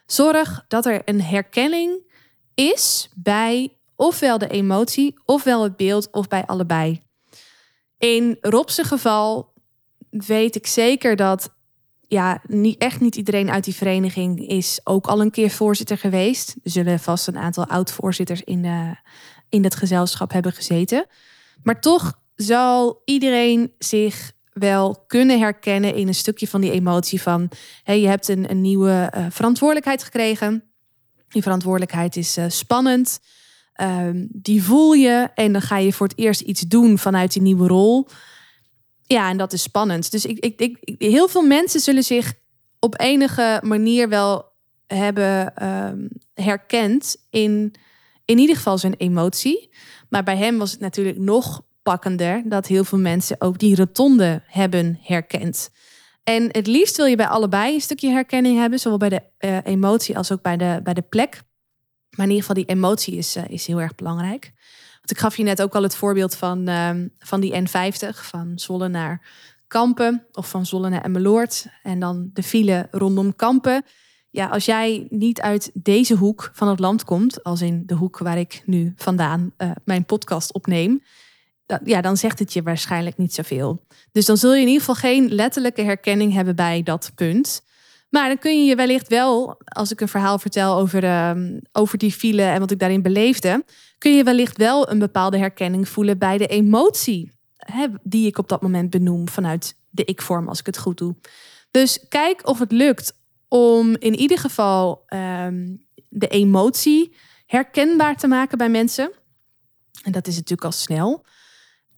Zorg 0.06 0.66
dat 0.68 0.86
er 0.86 1.02
een 1.06 1.22
herkenning 1.22 2.12
is 2.54 3.10
bij 3.16 3.78
ofwel 3.96 4.38
de 4.38 4.48
emotie, 4.48 5.14
ofwel 5.26 5.64
het 5.64 5.78
beeld, 5.78 6.12
of 6.12 6.28
bij 6.28 6.46
allebei. 6.46 7.02
In 7.98 8.38
Rob's 8.42 8.80
geval 8.82 9.54
weet 10.10 10.56
ik 10.56 10.68
zeker 10.68 11.16
dat 11.16 11.54
ja, 12.08 12.42
niet, 12.48 12.78
echt 12.78 13.00
niet 13.00 13.16
iedereen 13.16 13.50
uit 13.50 13.64
die 13.64 13.76
vereniging 13.76 14.48
is 14.48 14.80
ook 14.84 15.08
al 15.08 15.22
een 15.22 15.32
keer 15.32 15.50
voorzitter 15.50 15.98
geweest. 15.98 16.56
Er 16.64 16.72
zullen 16.72 17.00
vast 17.00 17.28
een 17.28 17.38
aantal 17.38 17.66
oud-voorzitters 17.66 18.42
in, 18.42 18.62
de, 18.62 18.96
in 19.50 19.62
dat 19.62 19.76
gezelschap 19.76 20.32
hebben 20.32 20.52
gezeten. 20.52 21.06
Maar 21.64 21.82
toch 21.82 22.22
zal 22.36 23.02
iedereen 23.06 23.74
zich 23.78 24.32
wel 24.54 25.04
kunnen 25.08 25.40
herkennen 25.40 25.96
in 25.96 26.08
een 26.08 26.16
stukje 26.16 26.48
van 26.48 26.62
die 26.62 26.72
emotie 26.72 27.22
van 27.22 27.50
hey, 27.84 28.02
je 28.02 28.08
hebt 28.08 28.28
een, 28.28 28.50
een 28.50 28.62
nieuwe 28.62 29.14
uh, 29.18 29.26
verantwoordelijkheid 29.30 30.04
gekregen. 30.04 30.64
Die 31.28 31.42
verantwoordelijkheid 31.42 32.16
is 32.16 32.38
uh, 32.38 32.46
spannend. 32.48 33.20
Um, 33.82 34.28
die 34.32 34.64
voel 34.64 34.94
je 34.94 35.30
en 35.36 35.52
dan 35.52 35.62
ga 35.62 35.78
je 35.78 35.94
voor 35.94 36.08
het 36.08 36.18
eerst 36.18 36.42
iets 36.42 36.62
doen 36.62 36.98
vanuit 36.98 37.34
die 37.34 37.42
nieuwe 37.42 37.68
rol. 37.68 38.08
Ja, 39.04 39.30
en 39.30 39.38
dat 39.38 39.54
is 39.54 39.62
spannend. 39.62 40.12
Dus 40.12 40.26
ik, 40.26 40.40
ik, 40.40 40.60
ik, 40.60 40.96
heel 40.98 41.28
veel 41.28 41.42
mensen 41.42 41.80
zullen 41.80 42.04
zich 42.04 42.34
op 42.80 43.00
enige 43.00 43.60
manier 43.64 44.10
wel 44.10 44.52
hebben 44.88 45.68
um, 45.68 46.10
herkend 46.34 47.16
in 47.30 47.76
in 48.26 48.38
ieder 48.38 48.56
geval 48.56 48.78
zijn 48.78 48.94
emotie. 48.94 49.70
Maar 50.10 50.24
bij 50.24 50.38
hem 50.38 50.58
was 50.58 50.72
het 50.72 50.80
natuurlijk 50.80 51.18
nog 51.18 51.62
pakkender 51.84 52.44
dat 52.46 52.68
heel 52.68 52.84
veel 52.84 52.98
mensen 52.98 53.36
ook 53.40 53.60
die 53.60 53.76
rotonde 53.76 54.42
hebben 54.46 55.00
herkend. 55.02 55.72
En 56.24 56.50
het 56.52 56.68
liefst 56.68 56.98
wil 56.98 57.06
je 57.06 57.16
bij 57.16 57.28
allebei 57.28 57.74
een 57.74 57.82
stukje 57.82 58.10
herkenning 58.10 58.58
hebben, 58.60 58.80
zowel 58.80 58.98
bij 58.98 59.10
de 59.10 59.22
uh, 59.40 59.58
emotie 59.64 60.18
als 60.18 60.32
ook 60.32 60.42
bij 60.42 60.58
de, 60.58 60.80
bij 60.84 60.94
de 60.94 61.02
plek. 61.02 61.42
Maar 62.10 62.26
in 62.26 62.32
ieder 62.32 62.48
geval 62.48 62.64
die 62.64 62.76
emotie 62.76 63.16
is, 63.16 63.38
uh, 63.38 63.44
is 63.48 63.68
heel 63.68 63.82
erg 63.82 63.96
belangrijk. 63.96 64.52
Want 64.94 65.12
ik 65.12 65.18
gaf 65.18 65.38
je 65.38 65.44
net 65.44 65.62
ook 65.62 65.76
al 65.76 65.84
het 65.84 65.96
voorbeeld 65.96 66.36
van, 66.36 66.70
uh, 66.70 66.90
van 67.20 67.40
die 67.40 67.54
N50, 67.54 68.10
van 68.10 68.52
Zwolle 68.56 68.88
naar 68.88 69.22
Kampen 69.68 70.28
of 70.32 70.50
van 70.50 70.66
Zwolle 70.66 70.90
naar 70.90 71.04
Emmeloord. 71.04 71.66
En 71.84 72.00
dan 72.00 72.30
de 72.34 72.44
file 72.44 72.88
rondom 72.92 73.36
Kampen. 73.36 73.86
Ja, 74.30 74.48
als 74.48 74.66
jij 74.66 75.08
niet 75.10 75.42
uit 75.42 75.72
deze 75.74 76.16
hoek 76.16 76.52
van 76.54 76.68
het 76.68 76.80
land 76.80 77.04
komt, 77.04 77.44
als 77.44 77.62
in 77.62 77.84
de 77.86 77.94
hoek 77.94 78.18
waar 78.18 78.38
ik 78.38 78.62
nu 78.66 78.94
vandaan 78.96 79.54
uh, 79.58 79.72
mijn 79.86 80.06
podcast 80.06 80.54
opneem, 80.54 81.04
ja, 81.84 82.02
dan 82.02 82.18
zegt 82.18 82.40
het 82.40 82.54
je 82.54 82.64
waarschijnlijk 82.64 83.18
niet 83.18 83.34
zoveel. 83.34 83.86
Dus 84.12 84.26
dan 84.26 84.38
zul 84.38 84.54
je 84.54 84.62
in 84.62 84.68
ieder 84.68 84.80
geval 84.80 84.96
geen 84.96 85.34
letterlijke 85.34 85.82
herkenning 85.82 86.34
hebben 86.34 86.56
bij 86.56 86.84
dat 86.84 87.12
punt. 87.16 87.64
Maar 88.10 88.28
dan 88.28 88.38
kun 88.38 88.58
je 88.58 88.70
je 88.70 88.76
wellicht 88.76 89.08
wel, 89.08 89.58
als 89.64 89.92
ik 89.92 90.02
een 90.02 90.08
verhaal 90.08 90.40
vertel 90.40 90.76
over, 90.76 91.04
uh, 91.04 91.32
over 91.72 91.98
die 91.98 92.12
file 92.12 92.42
en 92.42 92.60
wat 92.60 92.72
ik 92.72 92.80
daarin 92.80 93.02
beleefde, 93.02 93.64
kun 93.98 94.16
je 94.16 94.24
wellicht 94.24 94.58
wel 94.58 94.90
een 94.90 95.00
bepaalde 95.00 95.38
herkenning 95.38 95.90
voelen 95.90 96.18
bij 96.18 96.38
de 96.38 96.48
emotie 96.48 97.32
hè, 97.58 97.88
die 98.04 98.28
ik 98.28 98.38
op 98.38 98.50
dat 98.50 98.62
moment 98.62 98.90
benoem 98.90 99.30
vanuit 99.30 99.76
de 99.90 100.06
ik-vorm, 100.06 100.48
als 100.48 100.60
ik 100.60 100.66
het 100.66 100.78
goed 100.78 100.98
doe. 100.98 101.16
Dus 101.72 102.06
kijk 102.10 102.48
of 102.48 102.60
het 102.60 102.72
lukt 102.72 103.14
om 103.48 103.96
in 104.00 104.16
ieder 104.16 104.38
geval 104.38 105.04
ehm, 105.06 105.76
de 106.10 106.28
emotie 106.28 107.16
herkenbaar 107.46 108.16
te 108.16 108.28
maken 108.28 108.58
bij 108.58 108.70
mensen. 108.70 109.12
En 110.04 110.12
dat 110.12 110.28
is 110.28 110.36
natuurlijk 110.36 110.64
al 110.64 110.72
snel. 110.72 111.26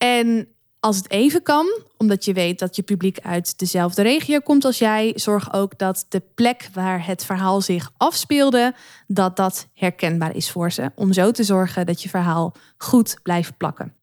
En 0.05 0.47
als 0.79 0.97
het 0.97 1.11
even 1.11 1.41
kan, 1.41 1.67
omdat 1.97 2.25
je 2.25 2.33
weet 2.33 2.59
dat 2.59 2.75
je 2.75 2.81
publiek 2.81 3.19
uit 3.19 3.59
dezelfde 3.59 4.01
regio 4.01 4.39
komt 4.39 4.65
als 4.65 4.77
jij, 4.77 5.11
zorg 5.15 5.53
ook 5.53 5.77
dat 5.77 6.05
de 6.09 6.21
plek 6.35 6.69
waar 6.73 7.05
het 7.05 7.25
verhaal 7.25 7.61
zich 7.61 7.91
afspeelde, 7.97 8.73
dat 9.07 9.35
dat 9.35 9.67
herkenbaar 9.73 10.35
is 10.35 10.51
voor 10.51 10.71
ze. 10.71 10.91
Om 10.95 11.13
zo 11.13 11.31
te 11.31 11.43
zorgen 11.43 11.85
dat 11.85 12.03
je 12.03 12.09
verhaal 12.09 12.55
goed 12.77 13.19
blijft 13.23 13.57
plakken. 13.57 13.95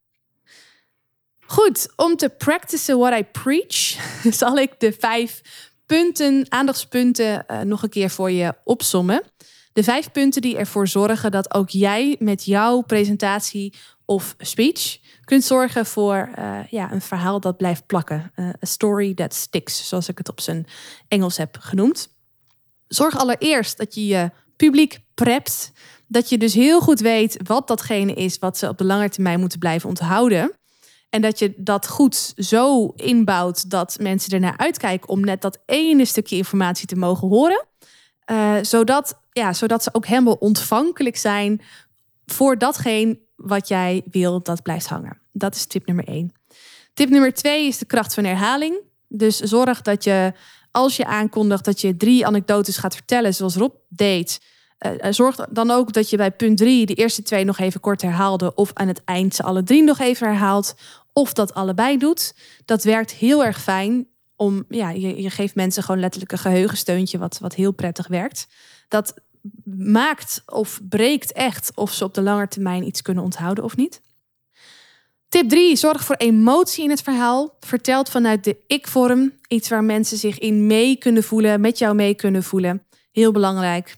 Goed, 1.41 1.93
om 1.97 2.17
te 2.17 2.29
practicen 2.29 2.99
what 2.99 3.19
I 3.19 3.25
preach, 3.25 3.97
zal 4.41 4.59
ik 4.59 4.81
de 4.81 4.93
vijf 4.93 5.41
punten, 5.87 6.47
aandachtspunten 6.49 7.45
uh, 7.51 7.61
nog 7.61 7.83
een 7.83 7.89
keer 7.89 8.11
voor 8.11 8.31
je 8.31 8.55
opsommen. 8.65 9.23
De 9.73 9.83
vijf 9.83 10.11
punten 10.11 10.43
die 10.43 10.57
ervoor 10.57 10.89
zorgen 10.89 11.31
dat 11.31 11.55
ook 11.55 11.69
jij 11.69 12.17
met 12.19 12.45
jouw 12.45 12.81
presentatie 12.81 13.75
of 14.05 14.35
speech 14.39 15.01
kunt 15.33 15.45
zorgen 15.45 15.87
voor 15.87 16.31
uh, 16.39 16.59
ja, 16.71 16.93
een 16.93 17.01
verhaal 17.01 17.41
dat 17.41 17.57
blijft 17.57 17.87
plakken. 17.87 18.33
Uh, 18.37 18.49
a 18.49 18.53
story 18.61 19.15
that 19.15 19.35
sticks, 19.35 19.89
zoals 19.89 20.09
ik 20.09 20.19
het 20.19 20.29
op 20.29 20.41
zijn 20.41 20.67
Engels 21.09 21.37
heb 21.37 21.57
genoemd. 21.61 22.15
Zorg 22.89 23.19
allereerst 23.19 23.79
dat 23.79 23.95
je 23.95 24.07
je 24.07 24.31
publiek 24.57 25.01
prept. 25.15 25.73
Dat 26.09 26.29
je 26.29 26.39
dus 26.39 26.55
heel 26.55 26.81
goed 26.81 27.01
weet 27.01 27.37
wat 27.45 27.69
datgene 27.69 28.15
is 28.15 28.39
wat 28.39 28.59
ze 28.59 28.69
op 28.69 28.79
de 28.79 28.85
lange 28.85 29.09
termijn 29.09 29.41
moeten 29.41 29.59
blijven 29.59 29.89
onthouden. 29.89 30.53
En 31.11 31.23
dat 31.23 31.39
je 31.39 31.55
dat 31.57 31.89
goed 31.89 32.33
zo 32.37 32.87
inbouwt 32.87 33.71
dat 33.71 33.99
mensen 34.01 34.33
ernaar 34.33 34.57
uitkijken 34.57 35.09
om 35.09 35.21
net 35.21 35.41
dat 35.41 35.59
ene 35.67 36.05
stukje 36.05 36.37
informatie 36.37 36.87
te 36.87 36.97
mogen 36.97 37.29
horen. 37.29 37.67
Uh, 38.31 38.57
zodat, 38.63 39.21
ja, 39.31 39.53
zodat 39.53 39.83
ze 39.83 39.89
ook 39.93 40.07
helemaal 40.07 40.35
ontvankelijk 40.35 41.17
zijn 41.17 41.61
voor 42.27 42.59
datgene 42.59 43.21
wat 43.37 43.69
jij 43.69 44.03
wil 44.11 44.43
dat 44.43 44.63
blijft 44.63 44.87
hangen. 44.87 45.22
Dat 45.33 45.55
is 45.55 45.67
tip 45.67 45.87
nummer 45.87 46.09
één. 46.09 46.33
Tip 46.95 47.09
nummer 47.09 47.35
twee 47.35 47.67
is 47.67 47.79
de 47.79 47.85
kracht 47.85 48.15
van 48.15 48.25
herhaling. 48.25 48.81
Dus 49.09 49.39
zorg 49.39 49.83
dat 49.83 50.05
je, 50.05 50.33
als 50.71 50.97
je 50.97 51.05
aankondigt 51.05 51.65
dat 51.65 51.81
je 51.81 51.97
drie 51.97 52.27
anekdotes 52.27 52.77
gaat 52.77 52.95
vertellen, 52.95 53.35
zoals 53.35 53.57
Rob 53.57 53.75
deed, 53.89 54.41
uh, 54.87 55.13
zorg 55.13 55.37
dan 55.37 55.71
ook 55.71 55.93
dat 55.93 56.11
je 56.11 56.17
bij 56.17 56.31
punt 56.31 56.59
drie 56.59 56.87
de 56.87 56.95
eerste 56.95 57.23
twee 57.23 57.45
nog 57.45 57.59
even 57.59 57.81
kort 57.81 58.03
herhaalde, 58.03 58.55
of 58.55 58.71
aan 58.75 58.89
het 58.89 59.05
eind 59.05 59.35
ze 59.35 59.43
alle 59.43 59.63
drie 59.63 59.83
nog 59.83 59.99
even 59.99 60.27
herhaalt, 60.27 60.75
of 61.13 61.33
dat 61.33 61.55
allebei 61.55 61.99
doet. 61.99 62.35
Dat 62.65 62.85
werkt 62.85 63.11
heel 63.11 63.45
erg 63.45 63.63
fijn. 63.63 64.07
Om, 64.37 64.65
ja, 64.69 64.91
je, 64.91 65.23
je 65.23 65.31
geeft 65.31 65.55
mensen 65.55 65.83
gewoon 65.83 66.01
letterlijk 66.01 66.33
een 66.33 66.39
geheugensteuntje, 66.39 67.19
wat, 67.19 67.39
wat 67.39 67.55
heel 67.55 67.73
prettig 67.73 68.07
werkt. 68.09 68.47
Dat 68.89 69.15
maakt 69.65 70.43
of 70.47 70.81
breekt 70.89 71.33
echt 71.33 71.73
of 71.75 71.93
ze 71.93 72.05
op 72.05 72.15
de 72.15 72.23
lange 72.23 72.49
termijn 72.49 72.87
iets 72.87 73.03
kunnen 73.03 73.25
onthouden 73.25 73.65
of 73.65 73.77
niet. 73.77 74.01
Tip 75.33 75.49
3. 75.49 75.77
Zorg 75.77 76.05
voor 76.05 76.17
emotie 76.17 76.85
in 76.85 76.91
het 76.91 77.03
verhaal. 77.03 77.57
Vertelt 77.61 78.09
vanuit 78.09 78.45
de 78.45 78.57
ik-vorm. 78.67 79.33
Iets 79.49 79.69
waar 79.69 79.85
mensen 79.85 80.17
zich 80.17 80.39
in 80.39 80.67
mee 80.67 80.97
kunnen 80.97 81.23
voelen, 81.23 81.61
met 81.61 81.79
jou 81.79 81.95
mee 81.95 82.15
kunnen 82.15 82.43
voelen. 82.43 82.87
Heel 83.13 83.33
belangrijk. 83.33 83.95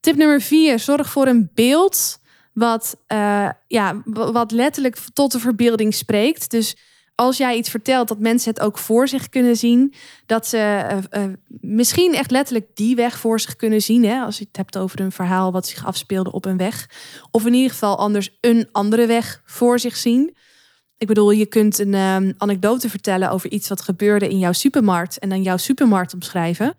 Tip 0.00 0.16
nummer 0.16 0.40
4. 0.40 0.78
Zorg 0.78 1.10
voor 1.10 1.26
een 1.26 1.50
beeld 1.54 2.18
wat, 2.52 2.96
uh, 3.12 3.48
ja, 3.66 4.02
wat 4.04 4.50
letterlijk 4.50 4.96
tot 5.12 5.32
de 5.32 5.38
verbeelding 5.38 5.94
spreekt. 5.94 6.50
Dus 6.50 6.76
als 7.14 7.36
jij 7.36 7.56
iets 7.56 7.70
vertelt, 7.70 8.08
dat 8.08 8.18
mensen 8.18 8.50
het 8.50 8.60
ook 8.60 8.78
voor 8.78 9.08
zich 9.08 9.28
kunnen 9.28 9.56
zien. 9.56 9.94
Dat 10.26 10.46
ze 10.46 10.86
uh, 11.12 11.22
uh, 11.22 11.32
misschien 11.60 12.14
echt 12.14 12.30
letterlijk 12.30 12.66
die 12.74 12.96
weg 12.96 13.18
voor 13.18 13.40
zich 13.40 13.56
kunnen 13.56 13.82
zien. 13.82 14.04
Hè? 14.04 14.20
Als 14.20 14.38
je 14.38 14.44
het 14.44 14.56
hebt 14.56 14.78
over 14.78 15.00
een 15.00 15.12
verhaal 15.12 15.52
wat 15.52 15.66
zich 15.66 15.86
afspeelde 15.86 16.32
op 16.32 16.44
een 16.44 16.56
weg. 16.56 16.90
Of 17.30 17.46
in 17.46 17.54
ieder 17.54 17.70
geval 17.70 17.98
anders 17.98 18.38
een 18.40 18.68
andere 18.72 19.06
weg 19.06 19.42
voor 19.44 19.78
zich 19.78 19.96
zien. 19.96 20.36
Ik 20.98 21.06
bedoel, 21.06 21.30
je 21.30 21.46
kunt 21.46 21.78
een 21.78 21.94
um, 21.94 22.34
anekdote 22.36 22.90
vertellen 22.90 23.30
over 23.30 23.50
iets 23.50 23.68
wat 23.68 23.80
gebeurde 23.80 24.28
in 24.28 24.38
jouw 24.38 24.52
supermarkt. 24.52 25.18
En 25.18 25.28
dan 25.28 25.42
jouw 25.42 25.56
supermarkt 25.56 26.14
omschrijven. 26.14 26.74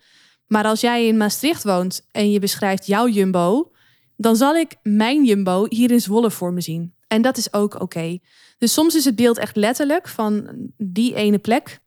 Maar 0.47 0.63
als 0.63 0.81
jij 0.81 1.07
in 1.07 1.17
Maastricht 1.17 1.63
woont 1.63 2.07
en 2.11 2.31
je 2.31 2.39
beschrijft 2.39 2.85
jouw 2.85 3.07
jumbo. 3.07 3.71
Dan 4.15 4.35
zal 4.35 4.55
ik 4.55 4.75
mijn 4.83 5.25
jumbo 5.25 5.65
hier 5.69 5.91
in 5.91 6.01
Zwolle 6.01 6.31
voor 6.31 6.53
me 6.53 6.61
zien. 6.61 6.93
En 7.07 7.21
dat 7.21 7.37
is 7.37 7.53
ook 7.53 7.81
oké. 7.81 8.19
Dus 8.57 8.73
soms 8.73 8.95
is 8.95 9.05
het 9.05 9.15
beeld 9.15 9.37
echt 9.37 9.55
letterlijk 9.55 10.07
van 10.07 10.49
die 10.77 11.15
ene 11.15 11.37
plek. 11.37 11.79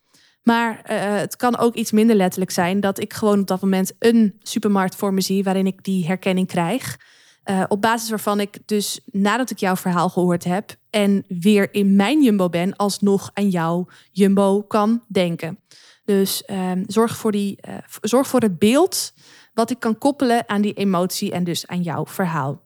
Maar 0.42 0.72
uh, 0.90 1.16
het 1.16 1.36
kan 1.36 1.58
ook 1.58 1.74
iets 1.74 1.92
minder 1.92 2.16
letterlijk 2.16 2.50
zijn 2.50 2.80
dat 2.80 3.00
ik 3.00 3.12
gewoon 3.12 3.40
op 3.40 3.46
dat 3.46 3.60
moment 3.60 3.92
een 3.98 4.36
supermarkt 4.42 4.94
voor 4.94 5.14
me 5.14 5.20
zie 5.20 5.44
waarin 5.44 5.66
ik 5.66 5.84
die 5.84 6.06
herkenning 6.06 6.46
krijg. 6.46 6.98
Uh, 7.44 7.64
op 7.68 7.80
basis 7.80 8.10
waarvan 8.10 8.40
ik 8.40 8.58
dus 8.66 9.00
nadat 9.04 9.50
ik 9.50 9.58
jouw 9.58 9.76
verhaal 9.76 10.08
gehoord 10.08 10.44
heb 10.44 10.74
en 10.90 11.24
weer 11.28 11.74
in 11.74 11.96
mijn 11.96 12.22
jumbo 12.22 12.48
ben, 12.48 12.76
alsnog 12.76 13.30
aan 13.34 13.48
jouw 13.48 13.86
jumbo 14.10 14.62
kan 14.62 15.02
denken. 15.08 15.58
Dus 16.04 16.42
uh, 16.46 16.72
zorg, 16.86 17.16
voor 17.16 17.32
die, 17.32 17.58
uh, 17.68 17.74
zorg 18.00 18.26
voor 18.26 18.40
het 18.40 18.58
beeld 18.58 19.12
wat 19.54 19.70
ik 19.70 19.80
kan 19.80 19.98
koppelen 19.98 20.48
aan 20.48 20.62
die 20.62 20.72
emotie 20.72 21.32
en 21.32 21.44
dus 21.44 21.66
aan 21.66 21.82
jouw 21.82 22.06
verhaal. 22.06 22.62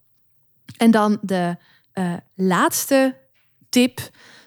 En 0.77 0.91
dan 0.91 1.19
de 1.23 1.57
laatste 2.35 3.17
tip: 3.69 4.01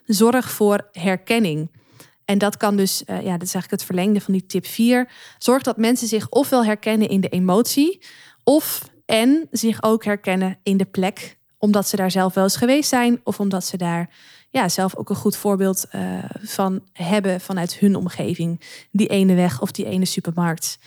zorg 0.05 0.51
voor 0.51 0.87
herkenning. 0.91 1.77
En 2.25 2.37
dat 2.37 2.57
kan 2.57 2.75
dus, 2.75 3.03
ja, 3.05 3.13
dat 3.15 3.23
is 3.23 3.53
eigenlijk 3.53 3.71
het 3.71 3.83
verlengde 3.83 4.21
van 4.21 4.33
die 4.33 4.45
tip 4.45 4.65
4. 4.65 5.11
Zorg 5.37 5.63
dat 5.63 5.77
mensen 5.77 6.07
zich 6.07 6.29
ofwel 6.29 6.65
herkennen 6.65 7.09
in 7.09 7.21
de 7.21 7.29
emotie, 7.29 8.01
of 8.43 8.89
en 9.09 9.47
zich 9.51 9.83
ook 9.83 10.03
herkennen 10.03 10.59
in 10.63 10.77
de 10.77 10.85
plek, 10.85 11.37
omdat 11.57 11.87
ze 11.87 11.95
daar 11.95 12.11
zelf 12.11 12.33
wel 12.33 12.43
eens 12.43 12.55
geweest 12.55 12.89
zijn, 12.89 13.21
of 13.23 13.39
omdat 13.39 13.65
ze 13.65 13.77
daar 13.77 14.09
ja, 14.49 14.69
zelf 14.69 14.95
ook 14.95 15.09
een 15.09 15.15
goed 15.15 15.35
voorbeeld 15.35 15.85
uh, 15.91 16.23
van 16.41 16.81
hebben 16.93 17.41
vanuit 17.41 17.79
hun 17.79 17.95
omgeving. 17.95 18.61
Die 18.91 19.07
ene 19.07 19.35
weg 19.35 19.61
of 19.61 19.71
die 19.71 19.85
ene 19.85 20.05
supermarkt. 20.05 20.79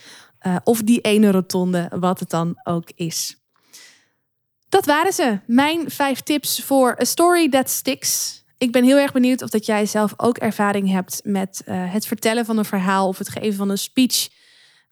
Uh, 0.47 0.55
of 0.63 0.81
die 0.81 1.01
ene 1.01 1.31
rotonde, 1.31 1.91
wat 1.99 2.19
het 2.19 2.29
dan 2.29 2.59
ook 2.63 2.91
is. 2.95 3.37
Dat 4.69 4.85
waren 4.85 5.13
ze. 5.13 5.39
Mijn 5.45 5.91
vijf 5.91 6.19
tips 6.19 6.61
voor 6.63 6.99
A 6.99 7.03
Story 7.03 7.49
That 7.49 7.69
Sticks. 7.69 8.43
Ik 8.57 8.71
ben 8.71 8.83
heel 8.83 8.97
erg 8.97 9.11
benieuwd 9.11 9.41
of 9.41 9.49
dat 9.49 9.65
jij 9.65 9.85
zelf 9.85 10.13
ook 10.17 10.37
ervaring 10.37 10.91
hebt 10.91 11.21
met 11.23 11.61
uh, 11.65 11.93
het 11.93 12.05
vertellen 12.05 12.45
van 12.45 12.57
een 12.57 12.65
verhaal 12.65 13.07
of 13.07 13.17
het 13.17 13.29
geven 13.29 13.53
van 13.53 13.69
een 13.69 13.77
speech. 13.77 14.29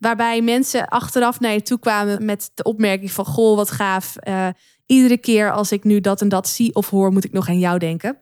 Waarbij 0.02 0.42
mensen 0.42 0.88
achteraf 0.88 1.40
naar 1.40 1.54
je 1.54 1.62
toe 1.62 1.80
kwamen 1.80 2.26
met 2.26 2.52
de 2.54 2.64
opmerking 2.64 3.12
van 3.12 3.26
goh, 3.26 3.56
wat 3.56 3.72
gaaf. 3.72 4.16
Uh, 4.28 4.48
iedere 4.86 5.18
keer 5.18 5.52
als 5.52 5.72
ik 5.72 5.84
nu 5.84 6.00
dat 6.00 6.22
en 6.22 6.30
dat 6.30 6.50
zie 6.50 6.76
of 6.76 6.90
hoor, 6.90 7.12
moet 7.12 7.24
ik 7.24 7.32
nog 7.32 7.50
aan 7.50 7.60
jou 7.60 7.80
denken. 7.80 8.18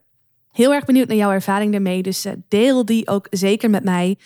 Heel 0.52 0.74
erg 0.74 0.86
benieuwd 0.86 1.08
naar 1.08 1.18
jouw 1.18 1.32
ervaring 1.32 1.72
daarmee. 1.72 2.02
Dus 2.02 2.26
uh, 2.26 2.34
deel 2.48 2.86
die 2.86 3.08
ook 3.08 3.28
zeker 3.30 3.70
met 3.70 3.84
mij. 3.84 4.18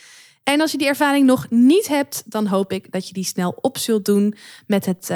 En 0.44 0.62
als 0.62 0.72
je 0.72 0.78
die 0.78 0.88
ervaring 0.88 1.26
nog 1.26 1.50
niet 1.50 1.88
hebt, 1.88 2.24
dan 2.26 2.48
hoop 2.48 2.72
ik 2.72 2.92
dat 2.92 3.08
je 3.08 3.14
die 3.14 3.24
snel 3.24 3.58
op 3.62 3.78
zult 3.78 4.06
doen 4.06 4.36
met 4.68 4.86
het 4.86 5.08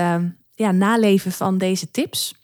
ja, 0.54 0.72
naleven 0.72 1.32
van 1.32 1.58
deze 1.58 1.92
tips. 1.92 2.36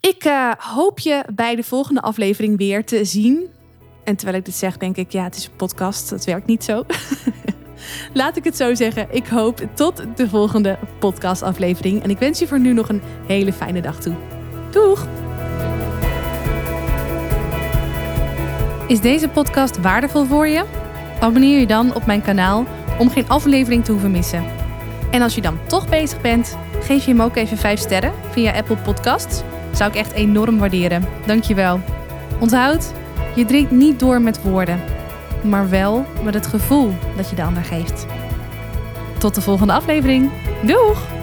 Ik 0.00 0.22
hoop 0.58 0.98
je 0.98 1.24
bij 1.34 1.56
de 1.56 1.62
volgende 1.62 2.00
aflevering 2.00 2.56
weer 2.56 2.84
te 2.84 3.04
zien. 3.04 3.48
En 4.04 4.16
terwijl 4.16 4.38
ik 4.38 4.44
dit 4.44 4.54
zeg, 4.54 4.76
denk 4.76 4.96
ik, 4.96 5.12
ja, 5.12 5.24
het 5.24 5.36
is 5.36 5.46
een 5.46 5.56
podcast. 5.56 6.10
Dat 6.10 6.24
werkt 6.24 6.46
niet 6.46 6.64
zo. 6.64 6.84
Laat 8.12 8.36
ik 8.36 8.44
het 8.44 8.56
zo 8.56 8.74
zeggen. 8.74 9.06
Ik 9.10 9.26
hoop 9.26 9.60
tot 9.74 10.02
de 10.16 10.28
volgende 10.28 10.78
podcastaflevering. 10.98 12.02
En 12.02 12.10
ik 12.10 12.18
wens 12.18 12.38
je 12.38 12.46
voor 12.46 12.60
nu 12.60 12.72
nog 12.72 12.88
een 12.88 13.02
hele 13.26 13.52
fijne 13.52 13.80
dag 13.80 14.00
toe. 14.00 14.14
Doeg! 14.70 15.06
Is 18.86 19.00
deze 19.00 19.28
podcast 19.28 19.80
waardevol 19.80 20.24
voor 20.24 20.46
je? 20.46 20.64
Abonneer 21.20 21.60
je 21.60 21.66
dan 21.66 21.94
op 21.94 22.06
mijn 22.06 22.22
kanaal 22.22 22.66
om 22.98 23.10
geen 23.10 23.28
aflevering 23.28 23.84
te 23.84 23.92
hoeven 23.92 24.10
missen. 24.10 24.44
En 25.10 25.22
als 25.22 25.34
je 25.34 25.40
dan 25.40 25.58
toch 25.66 25.88
bezig 25.88 26.20
bent, 26.20 26.56
geef 26.80 27.04
je 27.04 27.10
hem 27.10 27.22
ook 27.22 27.36
even 27.36 27.56
5 27.56 27.80
sterren 27.80 28.12
via 28.30 28.52
Apple 28.52 28.76
Podcasts. 28.76 29.42
Zou 29.72 29.90
ik 29.90 29.96
echt 29.96 30.12
enorm 30.12 30.58
waarderen. 30.58 31.04
Dankjewel. 31.26 31.80
Onthoud, 32.40 32.92
je 33.34 33.44
drinkt 33.44 33.70
niet 33.70 34.00
door 34.00 34.20
met 34.20 34.42
woorden, 34.42 34.80
maar 35.44 35.68
wel 35.68 36.06
met 36.24 36.34
het 36.34 36.46
gevoel 36.46 36.94
dat 37.16 37.30
je 37.30 37.36
de 37.36 37.42
ander 37.42 37.64
geeft. 37.64 38.06
Tot 39.18 39.34
de 39.34 39.40
volgende 39.40 39.72
aflevering. 39.72 40.30
Doeg! 40.62 41.19